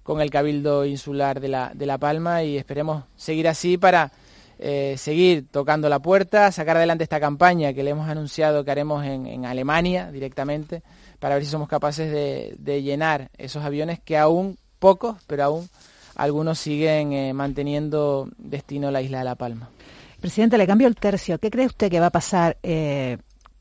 con 0.02 0.20
el 0.20 0.28
Cabildo 0.28 0.84
Insular 0.84 1.40
de 1.40 1.48
La, 1.48 1.72
de 1.74 1.86
la 1.86 1.96
Palma 1.96 2.42
y 2.42 2.58
esperemos 2.58 3.04
seguir 3.16 3.48
así 3.48 3.78
para 3.78 4.12
eh, 4.60 4.96
seguir 4.98 5.46
tocando 5.48 5.88
la 5.88 6.00
puerta, 6.00 6.50
sacar 6.50 6.76
adelante 6.76 7.04
esta 7.04 7.20
campaña 7.20 7.72
que 7.72 7.84
le 7.84 7.90
hemos 7.90 8.08
anunciado 8.08 8.64
que 8.64 8.70
haremos 8.72 9.04
en, 9.04 9.44
Alemania 9.44 10.10
directamente 10.10 10.82
para 11.20 11.36
ver 11.36 11.44
si 11.44 11.50
somos 11.50 11.68
capaces 11.68 12.10
de, 12.10 12.82
llenar 12.82 13.30
esos 13.38 13.64
aviones 13.64 14.00
que 14.00 14.18
aún 14.18 14.58
pocos, 14.80 15.16
pero 15.28 15.44
aún 15.44 15.68
algunos 16.16 16.58
siguen 16.58 17.12
eh, 17.12 17.32
manteniendo 17.32 18.28
destino 18.36 18.90
la 18.90 19.00
isla 19.00 19.18
de 19.18 19.24
La 19.24 19.36
Palma. 19.36 19.70
Presidente, 20.20 20.58
le 20.58 20.66
cambio 20.66 20.88
el 20.88 20.96
tercio. 20.96 21.38
¿Qué 21.38 21.50
cree 21.50 21.66
usted 21.66 21.88
que 21.88 22.00
va 22.00 22.06
a 22.06 22.10
pasar 22.10 22.56
eh, 22.64 23.18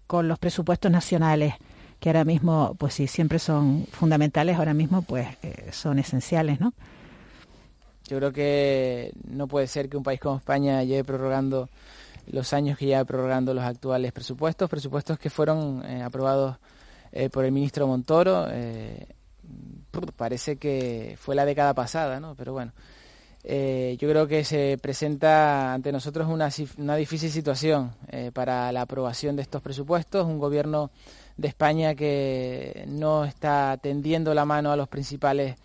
con 0.08 0.28
los 0.28 0.40
presupuestos 0.40 0.92
nacionales? 0.92 1.54
que 2.00 2.10
ahora 2.10 2.26
mismo, 2.26 2.76
pues 2.78 2.94
sí, 2.94 3.08
siempre 3.08 3.40
son 3.40 3.88
fundamentales, 3.92 4.58
ahora 4.58 4.76
mismo 4.76 5.02
pues 5.02 5.30
son 5.72 5.98
esenciales, 5.98 6.60
¿no? 6.60 6.76
Yo 8.08 8.18
creo 8.18 8.32
que 8.32 9.12
no 9.28 9.48
puede 9.48 9.68
ser 9.68 9.90
que 9.90 9.98
un 9.98 10.04
país 10.04 10.20
como 10.20 10.38
España 10.38 10.84
lleve 10.84 11.04
prorrogando 11.04 11.70
los 12.28 12.54
años 12.54 12.78
que 12.78 12.86
lleva 12.86 13.06
prorrogando 13.06 13.54
los 13.54 13.64
actuales 13.64 14.12
presupuestos, 14.12 14.70
presupuestos 14.70 15.18
que 15.20 15.30
fueron 15.30 15.84
eh, 15.86 16.04
aprobados 16.04 16.58
eh, 17.12 17.30
por 17.30 17.46
el 17.46 17.52
ministro 17.52 17.88
Montoro. 17.88 18.48
parece 20.16 20.58
que 20.58 21.16
fue 21.20 21.36
la 21.36 21.46
década 21.46 21.74
pasada, 21.74 22.20
¿no? 22.20 22.36
Pero 22.36 22.54
bueno, 22.54 22.74
yo 23.44 24.10
creo 24.10 24.28
que 24.28 24.44
se 24.44 24.78
presenta 24.82 25.74
ante 25.74 25.92
nosotros 25.92 26.28
una, 26.28 26.50
una 26.78 26.96
difícil 26.98 27.32
situación 27.32 27.94
para 28.34 28.72
la 28.74 28.82
aprobación 28.82 29.38
de 29.38 29.42
estos 29.42 29.62
presupuestos. 29.62 30.26
Un 30.26 30.38
gobierno 30.38 30.92
de 31.38 31.48
España 31.48 31.96
que 31.96 32.86
no 32.88 33.24
está 33.24 33.78
tendiendo 33.82 34.34
la 34.34 34.44
mano 34.44 34.72
a 34.72 34.76
los 34.76 34.90
principales 34.90 35.56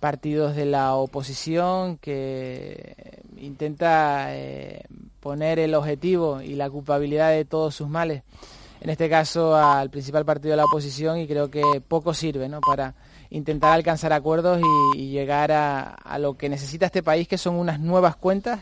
partidos 0.00 0.54
de 0.54 0.66
la 0.66 0.94
oposición, 0.94 1.98
que 1.98 3.22
intenta 3.38 4.34
eh, 4.34 4.84
poner 5.20 5.58
el 5.58 5.74
objetivo 5.74 6.40
y 6.40 6.54
la 6.54 6.70
culpabilidad 6.70 7.30
de 7.30 7.44
todos 7.44 7.74
sus 7.74 7.88
males, 7.88 8.22
en 8.80 8.90
este 8.90 9.08
caso 9.08 9.56
al 9.56 9.90
principal 9.90 10.24
partido 10.24 10.52
de 10.52 10.58
la 10.58 10.64
oposición, 10.64 11.18
y 11.18 11.26
creo 11.26 11.50
que 11.50 11.62
poco 11.86 12.14
sirve 12.14 12.48
¿no? 12.48 12.60
para 12.60 12.94
intentar 13.30 13.72
alcanzar 13.72 14.12
acuerdos 14.12 14.60
y, 14.94 15.10
llegar 15.10 15.50
a, 15.52 15.82
a 15.82 16.18
lo 16.18 16.36
que 16.36 16.48
necesita 16.48 16.86
este 16.86 17.02
país, 17.02 17.26
que 17.26 17.38
son 17.38 17.56
unas 17.56 17.80
nuevas 17.80 18.16
cuentas, 18.16 18.60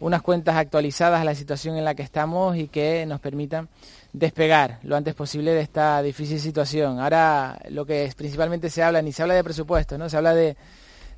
unas 0.00 0.20
cuentas 0.20 0.56
actualizadas 0.56 1.20
a 1.20 1.24
la 1.24 1.34
situación 1.34 1.76
en 1.76 1.84
la 1.84 1.94
que 1.94 2.02
estamos 2.02 2.56
y 2.56 2.66
que 2.66 3.06
nos 3.06 3.20
permitan 3.20 3.68
despegar 4.12 4.78
lo 4.82 4.96
antes 4.96 5.14
posible 5.14 5.52
de 5.52 5.60
esta 5.60 6.02
difícil 6.02 6.38
situación. 6.38 7.00
Ahora 7.00 7.58
lo 7.70 7.86
que 7.86 8.12
principalmente 8.16 8.70
se 8.70 8.82
habla, 8.82 9.02
ni 9.02 9.12
se 9.12 9.22
habla 9.22 9.34
de 9.34 9.44
presupuesto, 9.44 9.96
¿no? 9.96 10.08
Se 10.08 10.16
habla 10.16 10.34
de, 10.34 10.56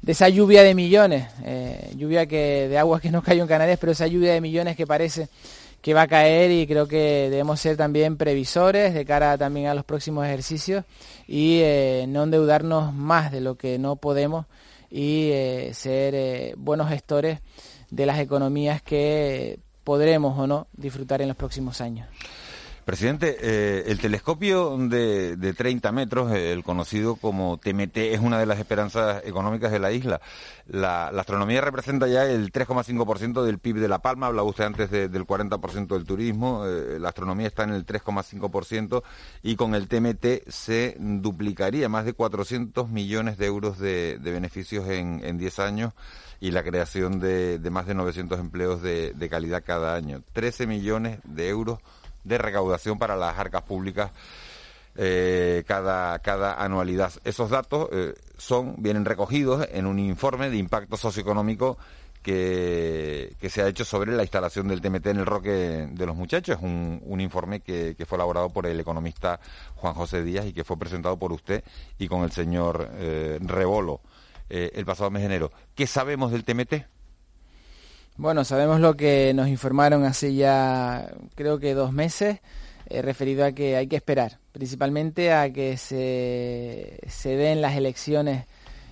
esa 0.07 0.29
lluvia 0.29 0.63
de 0.63 0.75
millones, 0.75 1.29
eh, 1.45 1.93
lluvia 1.97 2.27
de 2.27 2.79
agua 2.79 3.01
que 3.01 3.11
no 3.11 3.23
cayó 3.23 3.43
en 3.43 3.49
Canarias, 3.49 3.79
pero 3.81 3.93
esa 3.93 4.07
lluvia 4.07 4.33
de 4.33 4.41
millones 4.41 4.77
que 4.77 4.87
parece 4.87 5.29
que 5.81 5.93
va 5.93 6.03
a 6.03 6.09
caer 6.09 6.51
y 6.51 6.67
creo 6.67 6.89
que 6.89 7.29
debemos 7.31 7.61
ser 7.61 7.77
también 7.77 8.17
previsores 8.17 8.95
de 8.95 9.05
cara 9.05 9.37
también 9.37 9.67
a 9.67 9.75
los 9.75 9.85
próximos 9.85 10.25
ejercicios 10.25 10.85
y 11.27 11.61
eh, 11.63 12.07
no 12.09 12.23
endeudarnos 12.23 12.95
más 12.95 13.31
de 13.31 13.43
lo 13.43 13.57
que 13.57 13.79
no 13.79 13.97
podemos 13.97 14.47
y 14.91 15.31
eh, 15.33 15.71
ser 15.75 16.57
buenos 16.57 16.89
gestores 16.89 17.41
de 17.91 18.07
las 18.07 18.19
economías 18.19 18.81
que 18.81 19.59
podremos 19.83 20.39
o 20.39 20.47
no 20.47 20.69
disfrutar 20.73 21.21
en 21.21 21.29
los 21.29 21.37
próximos 21.37 21.81
años. 21.83 22.09
Presidente, 22.85 23.39
eh, 23.41 23.85
el 23.87 23.99
telescopio 23.99 24.77
de, 24.77 25.37
de 25.37 25.55
30 25.55 25.91
metros, 25.91 26.33
el 26.33 26.63
conocido 26.63 27.17
como 27.17 27.57
TMT, 27.57 27.97
es 27.97 28.21
una 28.21 28.39
de 28.39 28.45
las 28.45 28.59
esperanzas 28.59 29.23
económicas 29.25 29.73
de 29.73 29.79
la 29.79 29.91
isla. 29.91 30.21
La, 30.67 31.07
astronomía 31.09 31.63
representa 31.63 32.07
ya 32.09 32.27
el 32.27 32.53
3,5% 32.53 33.43
del 33.43 33.59
PIB 33.59 33.79
de 33.79 33.89
La 33.89 34.01
Palma, 34.01 34.27
hablaba 34.27 34.47
usted 34.47 34.65
antes 34.65 34.91
del 34.91 35.27
40% 35.27 35.87
del 35.89 36.05
turismo, 36.05 36.67
eh, 36.67 36.99
la 37.01 37.09
astronomía 37.09 37.47
está 37.47 37.65
en 37.65 37.71
el 37.71 37.87
3,5% 37.87 39.03
y 39.43 39.57
con 39.57 39.75
el 39.75 39.89
TMT 39.89 40.49
se 40.49 40.97
duplicaría 40.99 41.89
más 41.89 42.05
de 42.05 42.13
400 42.13 42.91
millones 42.91 43.39
de 43.39 43.47
euros 43.47 43.79
de, 43.79 44.19
beneficios 44.23 44.87
en, 44.89 45.25
en 45.25 45.39
10 45.39 45.59
años 45.59 45.95
y 46.39 46.51
la 46.51 46.63
creación 46.63 47.19
de, 47.19 47.59
más 47.71 47.87
de 47.87 47.95
900 47.95 48.39
empleos 48.39 48.83
de, 48.83 49.15
de 49.15 49.29
calidad 49.31 49.63
cada 49.65 49.95
año. 49.95 50.23
13 50.35 50.67
millones 50.67 51.21
de 51.25 51.49
euros 51.49 51.79
de 52.25 52.39
recaudación 52.39 52.99
para 52.99 53.17
las 53.17 53.39
arcas 53.39 53.63
públicas 53.63 54.11
eh, 54.97 55.65
cada, 55.67 56.19
cada 56.21 56.55
anualidad. 56.63 57.13
Esos 57.25 57.51
datos 57.51 57.89
eh, 57.93 58.15
son, 58.39 58.77
vienen 58.79 59.05
recogidos 59.05 59.67
en 59.73 59.87
un 59.87 59.99
informe 59.99 60.51
de 60.51 60.57
impacto 60.57 60.97
socioeconómico 60.97 61.77
que, 62.23 63.35
que, 63.41 63.51
se 63.51 63.63
ha 63.63 63.69
hecho 63.69 63.85
sobre 63.85 64.13
la 64.13 64.23
instalación 64.23 64.69
del 64.69 64.81
TMT 64.81 65.09
en 65.09 65.19
el 65.19 65.27
Roque 65.27 65.51
de 65.91 66.07
los 66.07 66.15
Muchachos. 66.15 66.59
Un, 66.63 67.01
un 67.05 67.21
informe 67.21 67.59
que, 67.59 67.97
que, 67.99 68.07
fue 68.07 68.17
elaborado 68.17 68.51
por 68.51 68.67
el 68.67 68.79
economista 68.79 69.41
Juan 69.75 69.95
José 69.95 70.23
Díaz 70.23 70.47
y 70.47 70.53
que 70.53 70.63
fue 70.63 70.79
presentado 70.79 71.19
por 71.19 71.33
usted 71.33 71.65
y 71.99 72.07
con 72.07 72.23
el 72.23 72.31
señor 72.31 72.89
eh, 72.95 73.39
Rebolo 73.43 74.01
el 74.49 74.85
pasado 74.85 75.11
mes 75.11 75.23
de 75.23 75.27
enero. 75.27 75.51
¿Qué 75.75 75.89
sabemos 75.89 76.31
del 76.31 76.45
TMT? 76.45 76.94
Bueno, 78.17 78.45
sabemos 78.45 78.79
lo 78.79 78.95
que 78.97 79.33
nos 79.35 79.49
informaron 79.49 80.05
hace 80.05 80.35
ya 80.35 81.13
creo 81.35 81.59
que 81.59 81.75
dos 81.75 81.93
meses, 81.93 82.39
eh, 82.87 83.03
referido 83.03 83.45
a 83.45 83.51
que 83.51 83.77
hay 83.77 83.89
que 83.89 83.97
esperar, 83.97 84.39
principalmente 84.53 85.33
a 85.33 85.53
que 85.53 85.77
se, 85.77 87.01
se 87.09 87.37
den 87.37 87.61
las 87.61 87.77
elecciones 87.77 88.47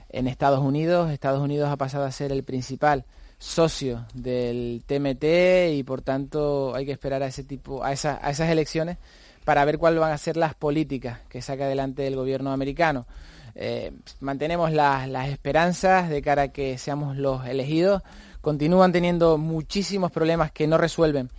en 0.09 0.27
Estados 0.27 0.59
Unidos. 0.59 1.09
Estados 1.13 1.41
Unidos 1.41 1.71
ha 1.71 1.77
pasado 1.77 2.05
a 2.05 2.11
ser 2.11 2.33
el 2.33 2.43
principal 2.43 3.05
socio 3.39 4.07
del 4.13 4.83
TMT 4.87 5.73
y 5.73 5.85
por 5.85 6.03
tanto 6.03 6.75
hay 6.75 6.85
que 6.85 6.93
esperar 6.93 7.23
a 7.23 7.27
ese 7.27 7.45
tipo, 7.45 7.85
a, 7.85 7.91
a 7.91 7.93
esas 7.93 8.51
elecciones 8.51 8.99
para 9.45 9.65
ver 9.65 9.79
cuáles 9.79 10.01
van 10.01 10.11
a 10.11 10.19
ser 10.19 10.37
las 10.37 10.57
políticas 10.57 11.21
que 11.29 11.43
saca 11.43 11.67
adelante 11.67 12.09
el 12.09 12.17
gobierno 12.17 12.51
americano. 12.51 13.07
Eh, 13.55 13.93
mantenemos 14.21 14.73
las, 14.73 15.09
las 15.09 15.29
esperanzas 15.29 16.09
de 16.09 16.23
cara 16.23 16.43
a 16.43 16.49
que 16.49 16.79
seamos 16.79 17.17
los 17.17 17.47
elegidos 17.47 18.03
continúan 18.43 18.93
teniendo 18.93 19.39
muchísimos 19.39 20.13
problemas 20.13 20.53
que 20.53 20.67
no 20.67 20.77
resuelven 20.77 21.31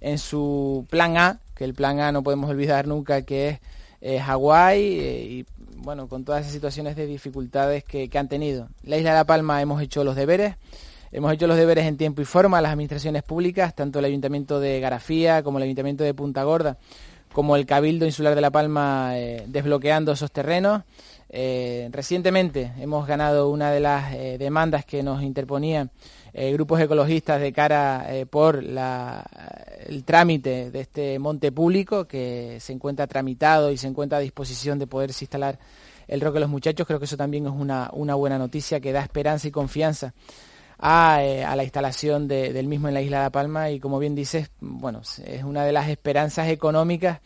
en 0.00 0.18
su 0.18 0.86
plan 0.88 1.18
A, 1.18 1.40
que 1.54 1.64
el 1.64 1.74
plan 1.74 2.00
A 2.00 2.12
no 2.12 2.22
podemos 2.22 2.48
olvidar 2.48 2.86
nunca 2.86 3.22
que 3.22 3.48
es 3.48 3.60
eh, 4.00 4.18
Hawái 4.18 4.80
eh, 4.80 5.24
y 5.30 5.46
bueno, 5.76 6.08
con 6.08 6.24
todas 6.24 6.42
esas 6.42 6.52
situaciones 6.52 6.96
de 6.96 7.06
dificultades 7.06 7.84
que, 7.84 8.10
han 8.14 8.28
tenido. 8.28 8.68
La 8.82 8.96
isla 8.96 9.10
de 9.10 9.16
La 9.16 9.24
Palma 9.24 9.62
hemos 9.62 9.80
hecho 9.80 10.04
los 10.04 10.16
deberes, 10.16 10.56
hemos 11.12 11.32
hecho 11.32 11.46
los 11.46 11.56
deberes 11.56 11.86
en 11.86 11.96
tiempo 11.96 12.20
y 12.20 12.24
forma, 12.24 12.60
las 12.60 12.72
administraciones 12.72 13.22
públicas, 13.22 13.74
tanto 13.74 14.00
el 14.00 14.04
Ayuntamiento 14.04 14.60
de 14.60 14.80
Garafía 14.80 15.42
como 15.42 15.58
el 15.58 15.64
Ayuntamiento 15.64 16.04
de 16.04 16.14
Punta 16.14 16.42
Gorda, 16.44 16.78
como 17.32 17.56
el 17.56 17.66
Cabildo 17.66 18.04
Insular 18.04 18.34
de 18.34 18.40
La 18.40 18.50
Palma 18.50 19.18
eh, 19.18 19.44
desbloqueando 19.46 20.12
esos 20.12 20.30
terrenos. 20.30 20.82
recientemente 21.30 22.72
hemos 22.78 23.06
ganado 23.06 23.50
una 23.50 23.70
de 23.70 23.80
las 23.80 24.12
demandas 24.38 24.84
que 24.84 25.02
nos 25.02 25.22
interponían 25.22 25.90
eh, 26.34 26.50
grupos 26.52 26.80
ecologistas 26.80 27.42
de 27.42 27.52
cara 27.52 28.06
eh, 28.08 28.24
por 28.24 28.56
el 28.56 30.04
trámite 30.04 30.70
de 30.70 30.80
este 30.80 31.18
monte 31.18 31.52
público 31.52 32.06
que 32.06 32.56
se 32.58 32.72
encuentra 32.72 33.06
tramitado 33.06 33.70
y 33.70 33.76
se 33.76 33.86
encuentra 33.86 34.16
a 34.16 34.20
disposición 34.22 34.78
de 34.78 34.86
poderse 34.86 35.24
instalar 35.24 35.58
el 36.08 36.22
roque 36.22 36.36
de 36.36 36.40
los 36.40 36.48
muchachos. 36.48 36.86
Creo 36.86 36.98
que 36.98 37.04
eso 37.04 37.18
también 37.18 37.46
es 37.46 37.52
una, 37.52 37.90
una 37.92 38.14
buena 38.14 38.38
noticia 38.38 38.80
que 38.80 38.92
da 38.92 39.02
esperanza 39.02 39.46
y 39.46 39.50
confianza 39.50 40.14
a, 40.78 41.22
eh, 41.22 41.44
a 41.44 41.54
la 41.54 41.64
instalación 41.64 42.26
del 42.28 42.66
mismo 42.66 42.88
en 42.88 42.94
la 42.94 43.02
isla 43.02 43.18
de 43.18 43.24
La 43.24 43.30
Palma 43.30 43.70
y 43.70 43.78
como 43.78 43.98
bien 43.98 44.14
dices, 44.14 44.50
bueno, 44.60 45.02
es 45.26 45.44
una 45.44 45.66
de 45.66 45.72
las 45.72 45.90
esperanzas 45.90 46.48
económicas 46.48 47.20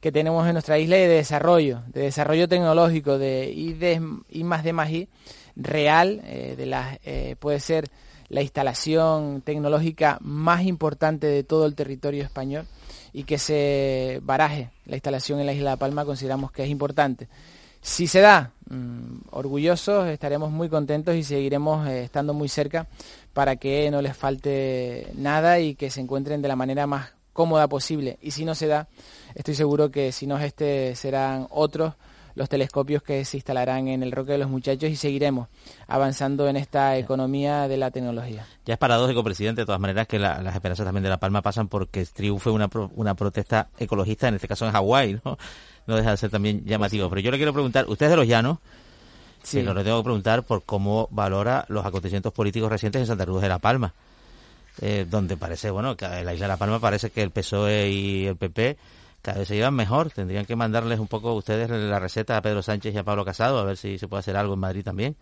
que 0.00 0.12
tenemos 0.12 0.46
en 0.46 0.52
nuestra 0.52 0.78
isla 0.78 0.98
y 0.98 1.02
de 1.02 1.08
desarrollo, 1.08 1.82
de 1.88 2.02
desarrollo 2.02 2.46
tecnológico, 2.46 3.16
de 3.16 3.50
I, 3.50 3.72
de, 3.72 4.02
I 4.28 4.44
más 4.44 4.64
de 4.64 4.70
I, 4.70 5.08
real, 5.56 6.20
de 6.22 6.66
las, 6.66 6.98
puede 7.38 7.60
ser 7.60 7.90
la 8.30 8.42
instalación 8.42 9.42
tecnológica 9.42 10.18
más 10.22 10.62
importante 10.62 11.26
de 11.26 11.42
todo 11.44 11.66
el 11.66 11.74
territorio 11.74 12.22
español 12.22 12.66
y 13.12 13.24
que 13.24 13.38
se 13.38 14.20
baraje 14.22 14.70
la 14.86 14.96
instalación 14.96 15.40
en 15.40 15.46
la 15.46 15.52
isla 15.52 15.72
de 15.72 15.76
Palma 15.76 16.04
consideramos 16.04 16.52
que 16.52 16.62
es 16.62 16.70
importante. 16.70 17.28
Si 17.82 18.06
se 18.06 18.20
da, 18.20 18.52
mm, 18.68 19.28
orgullosos, 19.30 20.06
estaremos 20.08 20.50
muy 20.50 20.68
contentos 20.68 21.16
y 21.16 21.24
seguiremos 21.24 21.88
eh, 21.88 22.04
estando 22.04 22.32
muy 22.32 22.48
cerca 22.48 22.86
para 23.32 23.56
que 23.56 23.90
no 23.90 24.00
les 24.00 24.16
falte 24.16 25.08
nada 25.14 25.58
y 25.60 25.74
que 25.74 25.90
se 25.90 26.00
encuentren 26.00 26.40
de 26.40 26.48
la 26.48 26.56
manera 26.56 26.86
más 26.86 27.10
cómoda 27.32 27.68
posible. 27.68 28.18
Y 28.22 28.30
si 28.30 28.44
no 28.44 28.54
se 28.54 28.66
da, 28.66 28.86
estoy 29.34 29.54
seguro 29.54 29.90
que 29.90 30.12
si 30.12 30.26
no 30.26 30.38
es 30.38 30.44
este, 30.44 30.94
serán 30.94 31.46
otros 31.50 31.94
los 32.40 32.48
telescopios 32.48 33.02
que 33.02 33.22
se 33.26 33.36
instalarán 33.36 33.86
en 33.88 34.02
el 34.02 34.12
Roque 34.12 34.32
de 34.32 34.38
los 34.38 34.48
Muchachos 34.48 34.88
y 34.88 34.96
seguiremos 34.96 35.48
avanzando 35.86 36.48
en 36.48 36.56
esta 36.56 36.96
economía 36.96 37.68
de 37.68 37.76
la 37.76 37.90
tecnología. 37.90 38.46
Ya 38.64 38.72
es 38.72 38.78
paradójico, 38.78 39.22
presidente, 39.22 39.60
de 39.60 39.66
todas 39.66 39.80
maneras, 39.80 40.06
que 40.06 40.18
las 40.18 40.54
esperanzas 40.54 40.86
también 40.86 41.02
de 41.02 41.10
La 41.10 41.20
Palma 41.20 41.42
pasan 41.42 41.68
porque 41.68 42.06
triunfe 42.06 42.48
una, 42.48 42.70
una 42.94 43.14
protesta 43.14 43.68
ecologista, 43.78 44.28
en 44.28 44.36
este 44.36 44.48
caso 44.48 44.64
en 44.64 44.72
Hawái, 44.72 45.20
¿no? 45.22 45.36
No 45.86 45.96
deja 45.96 46.12
de 46.12 46.16
ser 46.16 46.30
también 46.30 46.64
llamativo. 46.64 47.10
Pero 47.10 47.20
yo 47.20 47.30
le 47.30 47.36
quiero 47.36 47.52
preguntar, 47.52 47.84
usted 47.88 48.06
es 48.06 48.10
de 48.10 48.16
los 48.16 48.26
llanos, 48.26 48.56
sí. 49.42 49.60
lo 49.60 49.74
le 49.74 49.84
tengo 49.84 49.98
que 49.98 50.04
preguntar 50.04 50.42
por 50.42 50.62
cómo 50.62 51.08
valora 51.10 51.66
los 51.68 51.84
acontecimientos 51.84 52.32
políticos 52.32 52.70
recientes 52.70 53.02
en 53.02 53.06
Santa 53.06 53.26
Cruz 53.26 53.42
de 53.42 53.50
La 53.50 53.58
Palma. 53.58 53.92
Eh, 54.80 55.04
donde 55.10 55.36
parece, 55.36 55.70
bueno, 55.70 55.94
que 55.94 56.06
en 56.06 56.24
la 56.24 56.32
isla 56.32 56.46
de 56.46 56.52
La 56.52 56.56
Palma 56.56 56.80
parece 56.80 57.10
que 57.10 57.22
el 57.22 57.32
PSOE 57.32 57.90
y 57.90 58.26
el 58.26 58.36
PP 58.36 58.78
cada 59.22 59.38
vez 59.38 59.48
se 59.48 59.56
llevan 59.56 59.74
mejor. 59.74 60.10
Tendrían 60.10 60.46
que 60.46 60.56
mandarles 60.56 60.98
un 60.98 61.08
poco 61.08 61.34
ustedes 61.34 61.70
la 61.70 61.98
receta 61.98 62.36
a 62.36 62.42
Pedro 62.42 62.62
Sánchez 62.62 62.94
y 62.94 62.98
a 62.98 63.04
Pablo 63.04 63.24
Casado, 63.24 63.58
a 63.58 63.64
ver 63.64 63.76
si 63.76 63.98
se 63.98 64.08
puede 64.08 64.20
hacer 64.20 64.36
algo 64.36 64.54
en 64.54 64.60
Madrid 64.60 64.84
también. 64.84 65.16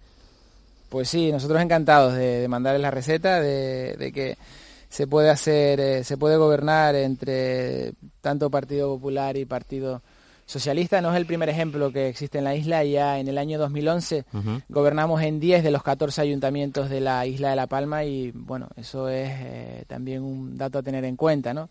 Pues 0.89 1.09
sí, 1.09 1.31
nosotros 1.31 1.61
encantados 1.61 2.15
de, 2.15 2.47
mandarles 2.49 2.81
la 2.81 2.91
receta, 2.91 3.41
de, 3.41 4.11
que 4.15 4.39
se 4.89 5.07
puede 5.07 5.29
hacer, 5.29 5.81
eh, 5.81 6.05
se 6.05 6.17
puede 6.17 6.37
gobernar 6.37 6.95
entre 6.95 7.93
tanto 8.23 8.49
Partido 8.49 8.89
Popular 8.95 9.37
y 9.37 9.45
Partido 9.45 10.01
Socialista. 10.47 11.03
No 11.03 11.11
es 11.11 11.19
el 11.19 11.27
primer 11.27 11.51
ejemplo 11.51 11.93
que 11.93 12.09
existe 12.09 12.39
en 12.39 12.45
la 12.45 12.55
isla. 12.55 12.85
Ya 12.85 13.19
en 13.19 13.29
el 13.29 13.37
año 13.37 13.59
2011 13.59 14.25
gobernamos 14.71 15.21
en 15.21 15.41
10 15.41 15.63
de 15.63 15.71
los 15.71 15.83
14 15.83 16.23
ayuntamientos 16.23 16.89
de 16.89 17.01
la 17.01 17.27
isla 17.27 17.51
de 17.51 17.57
La 17.57 17.67
Palma 17.67 18.05
y 18.05 18.31
bueno, 18.31 18.69
eso 18.77 19.11
es 19.11 19.29
eh, 19.31 19.85
también 19.89 20.23
un 20.23 20.57
dato 20.57 20.79
a 20.79 20.83
tener 20.83 21.05
en 21.05 21.17
cuenta, 21.17 21.53
¿no? 21.53 21.69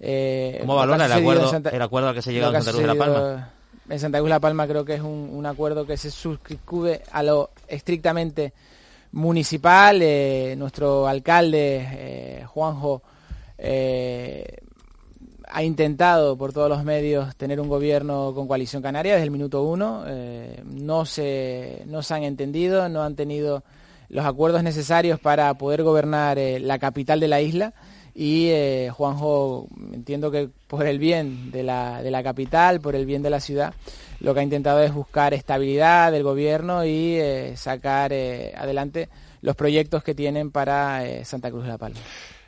Eh, 0.00 0.56
¿Cómo 0.62 0.76
valora 0.76 1.04
el 1.04 1.12
acuerdo, 1.12 1.52
el 1.70 1.82
acuerdo 1.82 2.08
al 2.08 2.14
que 2.14 2.22
se 2.22 2.32
llegó 2.32 2.46
en 2.46 2.54
Santa 2.54 2.70
Cruz 2.70 2.80
de 2.80 2.86
La 2.86 2.94
Palma? 2.94 3.50
En 3.88 4.00
Santa 4.00 4.18
Cruz 4.18 4.28
de 4.28 4.34
La 4.34 4.40
Palma 4.40 4.66
creo 4.66 4.84
que 4.84 4.94
es 4.94 5.02
un, 5.02 5.44
acuerdo 5.44 5.86
que 5.86 5.96
se 5.96 6.10
suscribe 6.10 7.02
a 7.12 7.22
lo 7.22 7.50
estrictamente 7.68 8.54
municipal. 9.12 10.00
Eh, 10.00 10.54
nuestro 10.56 11.06
alcalde, 11.06 11.86
eh, 11.92 12.44
Juanjo, 12.46 13.02
ha 15.52 15.62
intentado 15.62 16.38
por 16.38 16.54
todos 16.54 16.70
los 16.70 16.82
medios 16.82 17.36
tener 17.36 17.60
un 17.60 17.68
gobierno 17.68 18.32
con 18.34 18.48
coalición 18.48 18.80
canaria 18.80 19.12
desde 19.12 19.24
el 19.24 19.30
minuto 19.30 19.62
uno. 19.64 20.04
no, 20.64 21.04
se, 21.04 21.82
no 21.86 22.02
se 22.02 22.14
han 22.14 22.22
entendido, 22.22 22.88
no 22.88 23.02
han 23.02 23.16
tenido 23.16 23.64
los 24.08 24.24
acuerdos 24.24 24.62
necesarios 24.62 25.20
para 25.20 25.52
poder 25.54 25.82
gobernar 25.82 26.38
la 26.38 26.78
capital 26.78 27.20
de 27.20 27.28
la 27.28 27.42
isla 27.42 27.74
y 28.20 28.50
eh, 28.50 28.90
Juanjo, 28.92 29.66
entiendo 29.94 30.30
que 30.30 30.50
por 30.66 30.86
el 30.86 30.98
bien 30.98 31.50
de 31.50 31.62
la, 31.62 32.02
de 32.02 32.10
la 32.10 32.22
capital, 32.22 32.78
por 32.78 32.94
el 32.94 33.06
bien 33.06 33.22
de 33.22 33.30
la 33.30 33.40
ciudad, 33.40 33.72
lo 34.20 34.34
que 34.34 34.40
ha 34.40 34.42
intentado 34.42 34.82
es 34.82 34.92
buscar 34.92 35.32
estabilidad 35.32 36.12
del 36.12 36.22
gobierno 36.22 36.84
y 36.84 37.14
eh, 37.14 37.54
sacar 37.56 38.12
eh, 38.12 38.52
adelante 38.54 39.08
los 39.40 39.56
proyectos 39.56 40.04
que 40.04 40.14
tienen 40.14 40.50
para 40.50 41.24
Santa 41.24 41.50
Cruz 41.50 41.62
de 41.62 41.70
la 41.70 41.78
Palma. 41.78 41.98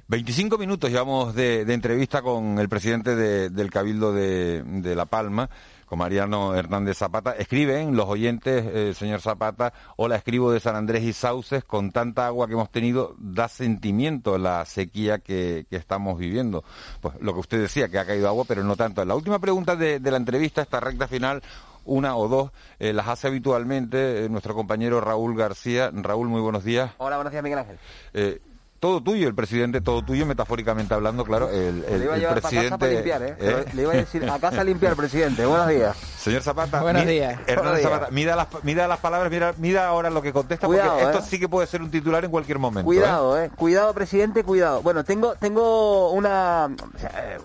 25 0.08 0.58
minutos 0.58 0.90
llevamos 0.90 1.34
de, 1.34 1.62
entrevista 1.62 2.20
con 2.20 2.58
el 2.58 2.68
presidente 2.68 3.16
del 3.16 3.70
Cabildo 3.70 4.12
de, 4.12 4.62
de 4.62 4.94
La 4.94 5.06
Palma 5.06 5.48
con 5.92 5.98
Mariano 5.98 6.54
Hernández 6.54 6.96
Zapata. 6.96 7.32
Escriben 7.32 7.94
los 7.98 8.08
oyentes, 8.08 8.64
eh, 8.64 8.94
señor 8.94 9.20
Zapata, 9.20 9.74
hola, 9.96 10.16
escribo 10.16 10.50
de 10.50 10.58
San 10.58 10.74
Andrés 10.74 11.02
y 11.02 11.12
Sauces, 11.12 11.64
con 11.64 11.92
tanta 11.92 12.26
agua 12.26 12.46
que 12.46 12.54
hemos 12.54 12.70
tenido, 12.70 13.14
da 13.18 13.46
sentimiento 13.46 14.38
la 14.38 14.64
sequía 14.64 15.18
que, 15.18 15.66
estamos 15.70 16.18
viviendo. 16.18 16.64
Pues 17.02 17.16
lo 17.20 17.34
que 17.34 17.40
usted 17.40 17.60
decía, 17.60 17.90
que 17.90 17.98
ha 17.98 18.06
caído 18.06 18.26
agua, 18.26 18.46
pero 18.48 18.64
no 18.64 18.74
tanto. 18.74 19.04
La 19.04 19.14
última 19.14 19.38
pregunta 19.38 19.76
de, 19.76 20.00
la 20.00 20.16
entrevista, 20.16 20.62
esta 20.62 20.80
recta 20.80 21.06
final, 21.08 21.42
una 21.84 22.16
o 22.16 22.26
dos, 22.26 22.52
eh, 22.78 22.94
las 22.94 23.08
hace 23.08 23.26
habitualmente 23.26 24.24
eh, 24.24 24.28
nuestro 24.30 24.54
compañero 24.54 24.98
Raúl 24.98 25.36
García. 25.36 25.90
Raúl, 25.92 26.26
muy 26.28 26.40
buenos 26.40 26.64
días. 26.64 26.90
Hola, 26.96 27.16
buenos 27.16 27.32
días, 27.32 27.44
Miguel 27.44 27.58
Ángel 27.58 28.51
todo 28.82 29.00
tuyo, 29.00 29.28
el 29.28 29.34
presidente, 29.36 29.80
todo 29.80 30.02
tuyo, 30.02 30.26
metafóricamente 30.26 30.92
hablando, 30.92 31.24
claro. 31.24 31.48
El, 31.50 31.84
el, 31.84 32.00
le 32.00 32.04
iba 32.04 32.14
a 32.14 32.18
llevar 32.18 32.40
presidente. 32.40 32.70
casa 32.70 32.78
para 32.78 32.92
limpiar, 32.92 33.22
¿eh? 33.22 33.36
¿eh? 33.38 33.64
Le 33.74 33.82
iba 33.82 33.92
a 33.92 33.96
decir 33.96 34.28
a 34.28 34.38
casa 34.40 34.60
a 34.60 34.64
limpiar, 34.64 34.96
presidente. 34.96 35.46
Buenos 35.46 35.68
días. 35.68 35.96
Señor 35.96 36.42
Zapata. 36.42 36.82
Buenos 36.82 37.06
días. 37.06 37.38
Hernández 37.46 37.82
Zapata, 37.84 38.08
mida 38.10 38.34
las, 38.34 38.98
palabras, 38.98 39.30
mira, 39.30 39.54
mida 39.58 39.86
ahora 39.86 40.10
lo 40.10 40.20
que 40.20 40.32
contesta, 40.32 40.66
porque 40.66 40.82
esto 40.82 41.18
¿eh? 41.18 41.22
sí 41.24 41.38
que 41.38 41.48
puede 41.48 41.68
ser 41.68 41.80
un 41.80 41.92
titular 41.92 42.24
en 42.24 42.32
cualquier 42.32 42.58
momento. 42.58 42.84
Cuidado, 42.84 43.40
¿eh? 43.40 43.52
Cuidado, 43.54 43.94
presidente, 43.94 44.42
cuidado. 44.42 44.82
Bueno, 44.82 45.04
tengo, 45.04 45.36
tengo 45.36 46.10
una, 46.10 46.68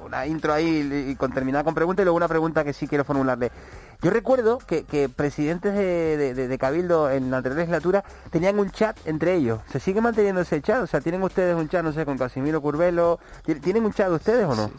una 0.04 0.26
intro 0.26 0.56
ahí 0.56 1.10
y 1.12 1.16
con 1.18 1.32
terminar 1.32 1.64
con 1.64 1.76
pregunta 1.76 2.02
y 2.02 2.06
luego 2.06 2.18
una 2.18 2.28
pregunta 2.28 2.64
que 2.64 2.74
sí 2.74 2.88
quiero 2.88 3.04
formularle. 3.04 3.52
Yo 4.02 4.12
recuerdo 4.12 4.60
que, 4.60 4.84
que 4.84 5.10
presidentes 5.10 5.74
de, 5.74 6.34
de, 6.34 6.58
Cabildo 6.58 7.10
en 7.10 7.32
la 7.32 7.38
anterior 7.38 7.60
legislatura 7.60 8.04
tenían 8.30 8.60
un 8.60 8.70
chat 8.70 8.96
entre 9.06 9.34
ellos. 9.36 9.60
¿Se 9.72 9.80
sigue 9.80 10.02
manteniendo 10.02 10.42
ese 10.42 10.62
chat? 10.62 10.84
O 10.84 10.88
sea, 10.88 11.02
¿tienen 11.02 11.24
ustedes 11.24 11.56
un 11.56 11.68
chat, 11.68 11.84
no 11.84 11.92
sé, 11.92 12.06
con 12.06 12.18
Casimiro 12.18 12.62
Curvelo? 12.62 13.20
¿Tienen 13.44 13.86
un 13.86 13.94
chat 13.94 14.12
ustedes 14.12 14.46
o 14.46 14.56
no? 14.56 14.70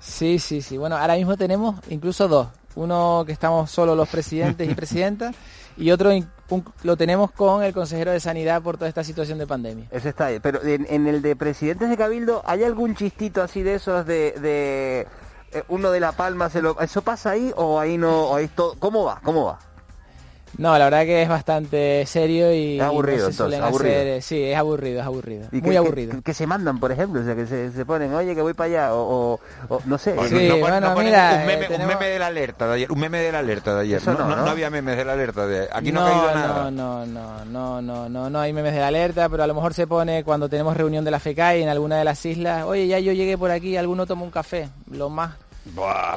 Sí, 0.00 0.38
sí, 0.38 0.60
sí. 0.60 0.76
Bueno, 0.76 0.96
ahora 0.96 1.14
mismo 1.14 1.36
tenemos 1.36 1.76
incluso 1.88 2.28
dos. 2.28 2.48
Uno 2.74 3.24
que 3.24 3.32
estamos 3.32 3.70
solo 3.70 3.94
los 3.94 4.08
presidentes 4.08 4.68
y 4.70 4.74
presidentas 4.74 5.34
y 5.76 5.90
otro 5.90 6.10
lo 6.82 6.96
tenemos 6.96 7.30
con 7.30 7.62
el 7.62 7.72
consejero 7.72 8.12
de 8.12 8.20
Sanidad 8.20 8.62
por 8.62 8.76
toda 8.76 8.88
esta 8.88 9.02
situación 9.02 9.38
de 9.38 9.46
pandemia. 9.46 9.86
Ese 9.90 10.10
está 10.10 10.26
ahí. 10.26 10.40
Pero 10.40 10.62
en, 10.62 11.06
el 11.06 11.22
de 11.22 11.36
presidentes 11.36 11.88
de 11.88 11.96
Cabildo, 11.96 12.42
¿hay 12.44 12.64
algún 12.64 12.94
chistito 12.94 13.42
así 13.42 13.62
de 13.62 13.74
esos 13.74 14.06
de 14.06 15.06
uno 15.68 15.90
de 15.90 16.00
La 16.00 16.12
Palma, 16.12 16.50
se 16.50 16.62
lo, 16.62 16.80
¿eso 16.80 17.02
pasa 17.02 17.30
ahí 17.30 17.52
o 17.56 17.78
ahí 17.78 17.98
no? 17.98 18.30
O 18.30 18.48
todo, 18.48 18.74
¿Cómo 18.78 19.04
va? 19.04 19.20
¿Cómo 19.22 19.44
va? 19.44 19.58
No, 20.56 20.76
la 20.78 20.84
verdad 20.86 21.04
que 21.04 21.22
es 21.22 21.28
bastante 21.28 22.04
serio 22.06 22.52
y... 22.52 22.78
Es 22.78 22.82
aburrido, 22.82 23.28
entonces, 23.28 23.60
aburrido. 23.60 23.94
Eh, 23.94 24.22
sí, 24.22 24.42
es 24.42 24.56
aburrido, 24.56 25.00
es 25.00 25.06
aburrido. 25.06 25.48
muy 25.52 25.76
aburrido. 25.76 26.22
Que, 26.22 26.34
se 26.34 26.46
mandan, 26.46 26.80
por 26.80 26.90
ejemplo, 26.90 27.20
o 27.20 27.24
sea, 27.24 27.34
que 27.34 27.46
se, 27.46 27.84
ponen, 27.84 28.14
oye, 28.14 28.34
que 28.34 28.42
voy 28.42 28.54
para 28.54 28.66
allá, 28.66 28.94
o, 28.94 29.38
no 29.84 29.98
sé. 29.98 30.16
Sí, 30.28 30.50
bueno, 30.60 30.94
mira... 30.96 31.38
Un 31.40 31.46
meme, 31.46 31.68
un 31.76 31.86
meme 31.86 32.06
de 32.08 32.18
la 32.18 32.26
alerta 32.26 32.66
de 32.66 32.74
ayer, 32.74 32.92
un 32.92 32.98
meme 32.98 33.18
de 33.18 33.32
la 33.32 33.38
alerta 33.40 33.74
de 33.74 33.82
ayer. 33.82 34.06
No, 34.06 34.14
no, 34.14 34.50
había 34.50 34.70
memes 34.70 34.96
de 34.96 35.04
la 35.04 35.12
alerta 35.12 35.46
de 35.46 35.58
ayer. 35.58 35.70
Aquí 35.72 35.92
no, 35.92 36.04
ha 36.04 36.10
caído 36.10 36.34
nada. 36.34 36.70
No, 36.70 37.06
no, 37.06 37.44
no, 37.44 37.82
no, 37.82 38.08
no, 38.08 38.30
no 38.30 38.40
hay 38.40 38.52
memes 38.52 38.74
de 38.74 38.80
la 38.80 38.88
alerta, 38.88 39.28
pero 39.28 39.42
a 39.42 39.46
lo 39.46 39.54
mejor 39.54 39.74
se 39.74 39.86
pone 39.86 40.24
cuando 40.24 40.48
tenemos 40.48 40.76
reunión 40.76 41.04
de 41.04 41.10
la 41.10 41.20
FECAI 41.20 41.62
en 41.62 41.68
alguna 41.68 41.98
de 41.98 42.04
las 42.04 42.24
islas, 42.24 42.64
oye, 42.64 42.86
ya 42.86 42.98
yo 42.98 43.12
llegué 43.12 43.36
por 43.36 43.50
aquí, 43.50 43.76
alguno 43.76 44.06
toma 44.06 44.22
un 44.22 44.30
café, 44.30 44.68
lo 44.90 45.10
más 45.10 45.32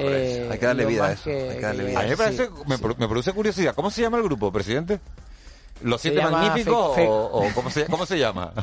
eh, 0.01 0.47
hay 0.51 0.59
que 0.59 0.65
darle 0.65 0.85
vida 0.85 1.07
a 1.07 1.11
eso. 1.13 1.29
A 1.29 1.73
mí 1.73 2.09
me, 2.09 2.17
parece, 2.17 2.49
me, 2.67 2.77
produce 2.77 3.33
curiosidad. 3.33 3.75
¿Cómo 3.75 3.91
se 3.91 4.01
llama 4.01 4.17
el 4.17 4.23
grupo, 4.23 4.51
presidente? 4.51 4.99
¿Los 5.81 6.01
Siete 6.01 6.21
Magníficos 6.21 6.97
o, 6.97 7.47
¿cómo, 7.55 7.69
se, 7.69 7.85
cómo 7.85 8.05
se 8.05 8.19
llama? 8.19 8.53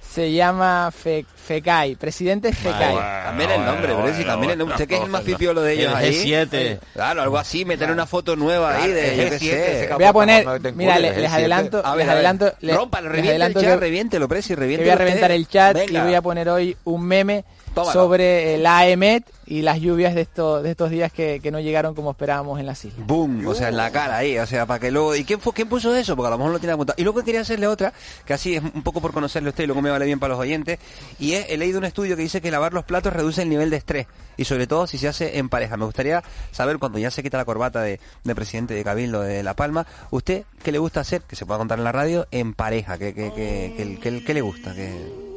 Se 0.00 0.32
llama 0.32 0.90
Fe, 0.90 1.26
FECAI, 1.48 1.96
presidente 1.96 2.52
FECAI. 2.52 2.94
también 3.24 3.50
el 3.50 3.64
nombre, 3.64 3.94
pero 3.96 4.14
si 4.14 4.24
también 4.24 4.52
el 4.52 4.58
nombre. 4.58 4.76
Sé 4.76 4.86
que 4.86 4.96
es 4.96 5.02
el 5.02 5.08
más 5.08 5.22
pipiolo 5.22 5.62
de 5.62 5.72
ellos 5.72 5.94
ahí. 5.94 6.12
G7. 6.12 6.78
Claro, 6.92 7.22
algo 7.22 7.38
así, 7.38 7.64
meter 7.64 7.90
una 7.90 8.04
foto 8.04 8.36
nueva 8.36 8.76
ahí 8.76 8.90
de 8.90 9.30
G7. 9.30 9.94
Voy 9.94 10.04
a 10.04 10.12
poner, 10.12 10.46
mira, 10.74 10.98
les, 10.98 11.32
adelanto, 11.32 11.82
les 11.96 12.08
adelanto, 12.08 12.52
Rompa, 12.60 13.00
reviente 13.00 13.46
el 13.46 13.54
chat, 13.54 13.80
reviéntelo, 13.80 14.28
Presi, 14.28 14.54
reviente. 14.54 14.84
Voy 14.84 14.92
a 14.92 14.96
reventar 14.96 15.30
el 15.30 15.48
chat 15.48 15.78
y 15.88 15.96
voy 15.98 16.14
a 16.14 16.20
poner 16.20 16.50
hoy 16.50 16.76
un 16.84 17.02
meme 17.04 17.44
sobre 17.92 18.58
la 18.58 18.78
AEMET 18.78 19.24
y 19.46 19.62
las 19.62 19.80
lluvias 19.80 20.14
de 20.14 20.22
estos 20.22 20.62
de 20.62 20.70
estos 20.70 20.90
días 20.90 21.10
que, 21.12 21.40
no 21.48 21.60
llegaron 21.60 21.94
como 21.94 22.10
esperábamos 22.10 22.60
en 22.60 22.66
las 22.66 22.84
islas. 22.84 23.06
¡Boom! 23.06 23.46
O 23.46 23.54
sea, 23.54 23.68
en 23.68 23.76
la 23.78 23.90
cara 23.90 24.18
ahí, 24.18 24.38
o 24.38 24.46
sea, 24.46 24.66
para 24.66 24.78
que 24.78 24.90
luego... 24.90 25.16
¿Y 25.16 25.24
quién, 25.24 25.40
fue, 25.40 25.54
quién 25.54 25.66
puso 25.66 25.94
eso? 25.94 26.14
Porque 26.14 26.26
a 26.26 26.30
lo 26.32 26.36
mejor 26.36 26.52
no 26.52 26.58
tiene 26.58 26.74
apuntado. 26.74 26.96
Y 26.98 27.04
luego 27.04 27.24
quería 27.24 27.40
hacerle 27.40 27.66
otra, 27.66 27.94
que 28.26 28.34
así 28.34 28.56
es 28.56 28.62
un 28.62 28.82
poco 28.82 29.00
por 29.00 29.12
conocerle 29.12 29.48
a 29.48 29.50
usted 29.50 29.64
y 29.64 29.66
luego 29.66 29.80
me 29.80 29.88
vale 29.88 30.04
bien 30.04 30.20
para 30.20 30.34
los 30.34 30.40
oyentes, 30.40 30.78
y 31.18 31.32
es, 31.32 31.37
he 31.48 31.56
leído 31.56 31.78
un 31.78 31.84
estudio 31.84 32.16
que 32.16 32.22
dice 32.22 32.40
que 32.40 32.50
lavar 32.50 32.72
los 32.72 32.84
platos 32.84 33.12
reduce 33.12 33.42
el 33.42 33.48
nivel 33.48 33.70
de 33.70 33.76
estrés, 33.76 34.06
y 34.36 34.44
sobre 34.44 34.66
todo 34.66 34.86
si 34.86 34.98
se 34.98 35.08
hace 35.08 35.38
en 35.38 35.48
pareja. 35.48 35.76
Me 35.76 35.84
gustaría 35.84 36.22
saber, 36.52 36.78
cuando 36.78 36.98
ya 36.98 37.10
se 37.10 37.22
quita 37.22 37.38
la 37.38 37.44
corbata 37.44 37.82
de, 37.82 38.00
presidente 38.34 38.74
de 38.74 38.84
Cabildo 38.84 39.22
de 39.22 39.42
La 39.42 39.54
Palma, 39.54 39.86
¿usted 40.10 40.44
qué 40.62 40.72
le 40.72 40.78
gusta 40.78 41.00
hacer, 41.00 41.22
que 41.22 41.36
se 41.36 41.46
pueda 41.46 41.58
contar 41.58 41.78
en 41.78 41.84
la 41.84 41.92
radio, 41.92 42.26
en 42.30 42.54
pareja? 42.54 42.98
¿Qué, 42.98 43.14
qué, 43.14 43.32
qué, 43.34 44.24
qué 44.24 44.34
le 44.34 44.40
gusta? 44.40 44.74
¿Qué... 44.74 45.28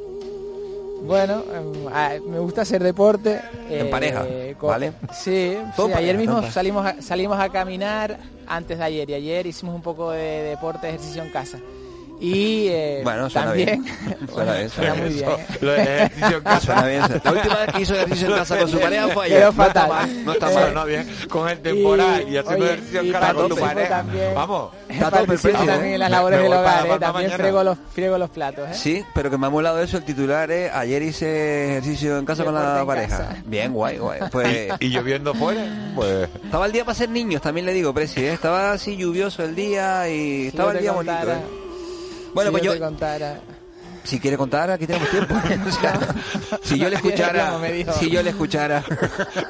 Bueno, 1.04 1.44
em, 1.54 2.30
me 2.30 2.40
gusta 2.40 2.62
hacer 2.62 2.84
deporte. 2.84 3.42
En 3.70 3.90
pareja, 3.90 4.24
eh, 4.28 4.56
¿vale? 4.62 4.94
Sí, 5.14 5.58
ayer 5.96 6.18
mismo 6.18 6.44
salimos 6.52 6.86
a, 6.86 7.02
salimos 7.02 7.40
a 7.40 7.50
caminar 7.50 8.20
antes 8.48 8.78
de 8.78 8.84
ayer 8.84 9.10
y 9.10 9.14
ayer 9.16 9.48
hicimos 9.48 9.74
un 9.74 9.82
poco 9.82 10.12
de 10.12 10.44
deporte, 10.44 10.90
ejercicio 10.90 11.24
en 11.24 11.32
casa. 11.32 11.58
Y 12.22 12.68
eh, 12.68 13.02
bueno, 13.04 13.28
también. 13.32 13.84
Suena 14.32 14.54
bien. 14.54 14.70
Suena, 14.70 14.94
muy 14.94 15.10
bien. 15.10 15.30
Lo 15.60 15.72
de 15.72 15.82
ejercicio 15.82 16.38
en 16.38 16.44
casa. 16.44 16.62
Suena 16.62 16.86
bien. 16.86 17.02
La 17.24 17.32
última 17.32 17.56
vez 17.56 17.74
que 17.74 17.82
hizo 17.82 17.96
ejercicio 17.96 18.28
en 18.28 18.36
casa 18.36 18.58
con 18.60 18.70
su 18.70 18.80
pareja 18.82 19.08
fue 19.08 19.26
ayer. 19.26 19.40
Quedó 19.40 19.54
fatal. 19.54 19.90
No 19.90 19.92
está 19.92 20.06
mal, 20.06 20.26
no, 20.26 20.34
está 20.34 20.50
mal, 20.52 20.74
no 20.76 20.86
bien. 20.86 21.16
Con 21.30 21.50
el 21.50 21.60
temporal 21.62 22.26
y, 22.28 22.34
y 22.34 22.38
haciendo 22.38 22.66
ejercicio 22.66 23.02
en 23.02 23.12
casa 23.12 23.34
con 23.34 23.50
tu 23.50 23.56
pareja. 23.58 23.90
También, 23.90 24.36
Vamos. 24.36 24.72
Está 24.88 25.10
todo 25.10 25.26
perfecto. 25.26 25.66
también 25.66 25.94
en 25.94 26.00
las 26.00 26.12
labores 26.12 26.44
del 26.44 26.54
hogar, 26.54 26.86
¿eh? 26.86 27.00
También 27.00 27.32
friego 27.32 27.64
los, 27.64 27.78
friego 27.92 28.18
los 28.20 28.30
platos, 28.30 28.70
¿eh? 28.70 28.74
Sí, 28.76 29.06
pero 29.16 29.32
que 29.32 29.38
me 29.40 29.48
ha 29.48 29.50
molado 29.50 29.82
eso. 29.82 29.98
El 29.98 30.04
titular 30.04 30.52
es: 30.52 30.72
Ayer 30.72 31.02
hice 31.02 31.72
ejercicio 31.72 32.20
en 32.20 32.26
casa 32.26 32.44
con 32.46 32.54
la 32.54 32.86
pareja. 32.86 33.36
Bien, 33.46 33.74
guay, 33.74 33.98
guay. 33.98 34.20
Pues, 34.32 34.70
¿Y 34.80 34.90
lloviendo 34.90 35.34
fuera? 35.34 35.66
Pues. 35.96 36.30
Estaba 36.44 36.68
el 36.68 36.72
día 36.72 36.86
para 36.86 36.96
ser 36.96 37.10
niños, 37.10 37.42
también 37.42 37.66
le 37.66 37.74
digo, 37.74 37.92
Presi. 37.96 38.22
¿eh? 38.22 38.34
Estaba 38.34 38.74
así 38.74 38.96
lluvioso 38.96 39.44
el 39.44 39.56
día 39.56 40.08
y 40.08 40.48
estaba 40.48 40.74
el 40.74 40.82
día 40.82 40.92
bonito. 40.92 41.61
Bueno, 42.34 42.52
pues 42.52 42.64
yo. 42.64 42.80
contara 42.80 43.42
si 44.04 44.20
quiere 44.20 44.38
contar, 44.38 44.72
aquí 44.72 44.88
tenemos 44.88 45.10
tiempo. 45.10 45.36
si 46.64 46.80
yo 46.80 46.90
le 46.90 46.96
escuchara, 46.96 47.60
si 48.00 48.10
yo 48.10 48.24
le 48.24 48.32
escuchara. 48.32 48.84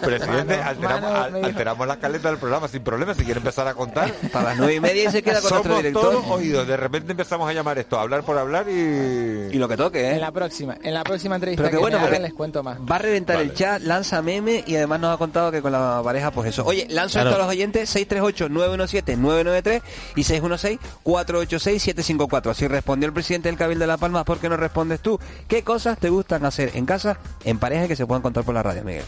Presidente, 0.02 0.56
alteramos, 0.56 1.88
la 1.88 1.98
caleta 1.98 2.30
del 2.30 2.38
programa 2.38 2.68
sin 2.68 2.84
problema. 2.84 3.14
Si 3.14 3.24
quiere 3.24 3.38
empezar 3.40 3.66
a 3.68 3.74
contar. 3.74 4.12
Para 4.32 4.50
las 4.50 4.58
nueve 4.58 4.76
y 4.76 4.80
media 4.80 5.10
y 5.10 5.12
se 5.12 5.24
queda 5.24 5.42
con 5.42 5.50
Somos 5.50 5.66
nuestro 5.66 5.90
director. 5.90 6.12
todos 6.12 6.26
oídos. 6.28 6.68
De 6.68 6.78
repente 6.78 7.12
empezamos 7.12 7.50
a 7.50 7.54
llamar 7.54 7.80
esto, 7.80 7.98
a 7.98 8.02
hablar 8.02 8.24
por 8.24 8.38
hablar 8.38 8.68
y. 8.70 9.50
Y 9.52 9.58
lo 9.58 9.68
que 9.68 9.78
toque, 9.78 10.10
¿eh? 10.10 10.14
En 10.16 10.22
la 10.22 10.32
próxima, 10.32 10.78
en 10.82 10.94
la 10.94 11.04
próxima 11.04 11.36
entrevista 11.36 11.64
Pero 11.64 11.78
que, 11.78 11.82
bueno, 11.82 12.00
les 12.10 12.34
cuento 12.34 12.64
más. 12.64 12.78
Va 12.80 12.96
a 12.96 13.00
reventar 13.00 13.42
el 13.42 13.54
chat, 13.54 13.82
lanza 13.82 14.22
meme 14.22 14.64
y 14.68 14.76
además 14.76 15.00
nos 15.00 15.16
ha 15.16 15.18
contado 15.18 15.52
que 15.52 15.62
con 15.62 15.72
la 15.72 16.02
pareja, 16.04 16.32
pues 16.32 16.50
eso. 16.50 16.66
Oye, 16.66 16.88
lanzo 16.90 17.20
esto 17.20 17.36
a 17.36 17.38
los 17.38 17.48
oyentes: 17.48 17.96
638-917-993 17.96 19.82
y 20.16 20.24
616-486-754. 20.24 22.54
Si 22.54 22.68
respondió 22.68 23.08
el 23.08 23.14
presidente 23.14 23.50
del 23.50 23.58
Cabildo 23.58 23.84
de 23.84 23.88
La 23.88 23.98
Palma, 23.98 24.24
¿por 24.24 24.40
qué 24.42 24.50
no 24.50 24.58
respondes 24.58 25.00
tú? 25.00 25.20
¿Qué 25.48 25.64
cosas 25.64 25.98
te 25.98 26.10
gustan 26.10 26.44
hacer 26.46 26.72
en 26.74 26.86
casa, 26.86 27.18
en 27.46 27.60
pareja, 27.60 27.88
que 27.88 27.96
se 27.96 28.06
puedan 28.06 28.22
contar 28.22 28.44
por 28.44 28.54
la 28.54 28.64
radio, 28.64 28.84
Miguel? 28.84 29.06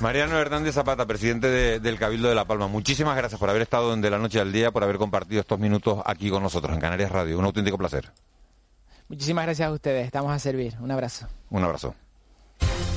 Mariano 0.00 0.38
Hernández 0.38 0.74
Zapata, 0.74 1.06
presidente 1.06 1.78
del 1.78 1.98
Cabildo 1.98 2.28
de 2.28 2.34
La 2.34 2.44
Palma, 2.44 2.66
muchísimas 2.66 3.16
gracias 3.16 3.38
por 3.38 3.48
haber 3.50 3.62
estado 3.62 3.94
de 3.96 4.10
la 4.10 4.18
noche 4.18 4.40
al 4.40 4.52
día, 4.52 4.72
por 4.72 4.82
haber 4.82 4.98
compartido 4.98 5.40
estos 5.40 5.58
minutos 5.58 6.02
aquí 6.04 6.28
con 6.28 6.42
nosotros 6.42 6.74
en 6.74 6.80
Canarias 6.80 7.12
Radio. 7.12 7.38
Un 7.38 7.44
auténtico 7.44 7.78
placer. 7.78 8.10
Muchísimas 9.08 9.44
gracias 9.44 9.68
a 9.68 9.72
ustedes, 9.72 10.06
estamos 10.06 10.32
a 10.32 10.38
servir. 10.38 10.74
Un 10.80 10.90
abrazo. 10.90 11.28
Un 11.50 11.62
abrazo. 11.62 11.94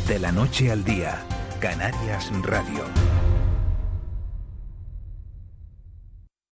De 0.07 0.17
la 0.17 0.31
noche 0.31 0.71
al 0.71 0.83
día, 0.83 1.19
Canarias 1.59 2.31
Radio. 2.41 3.14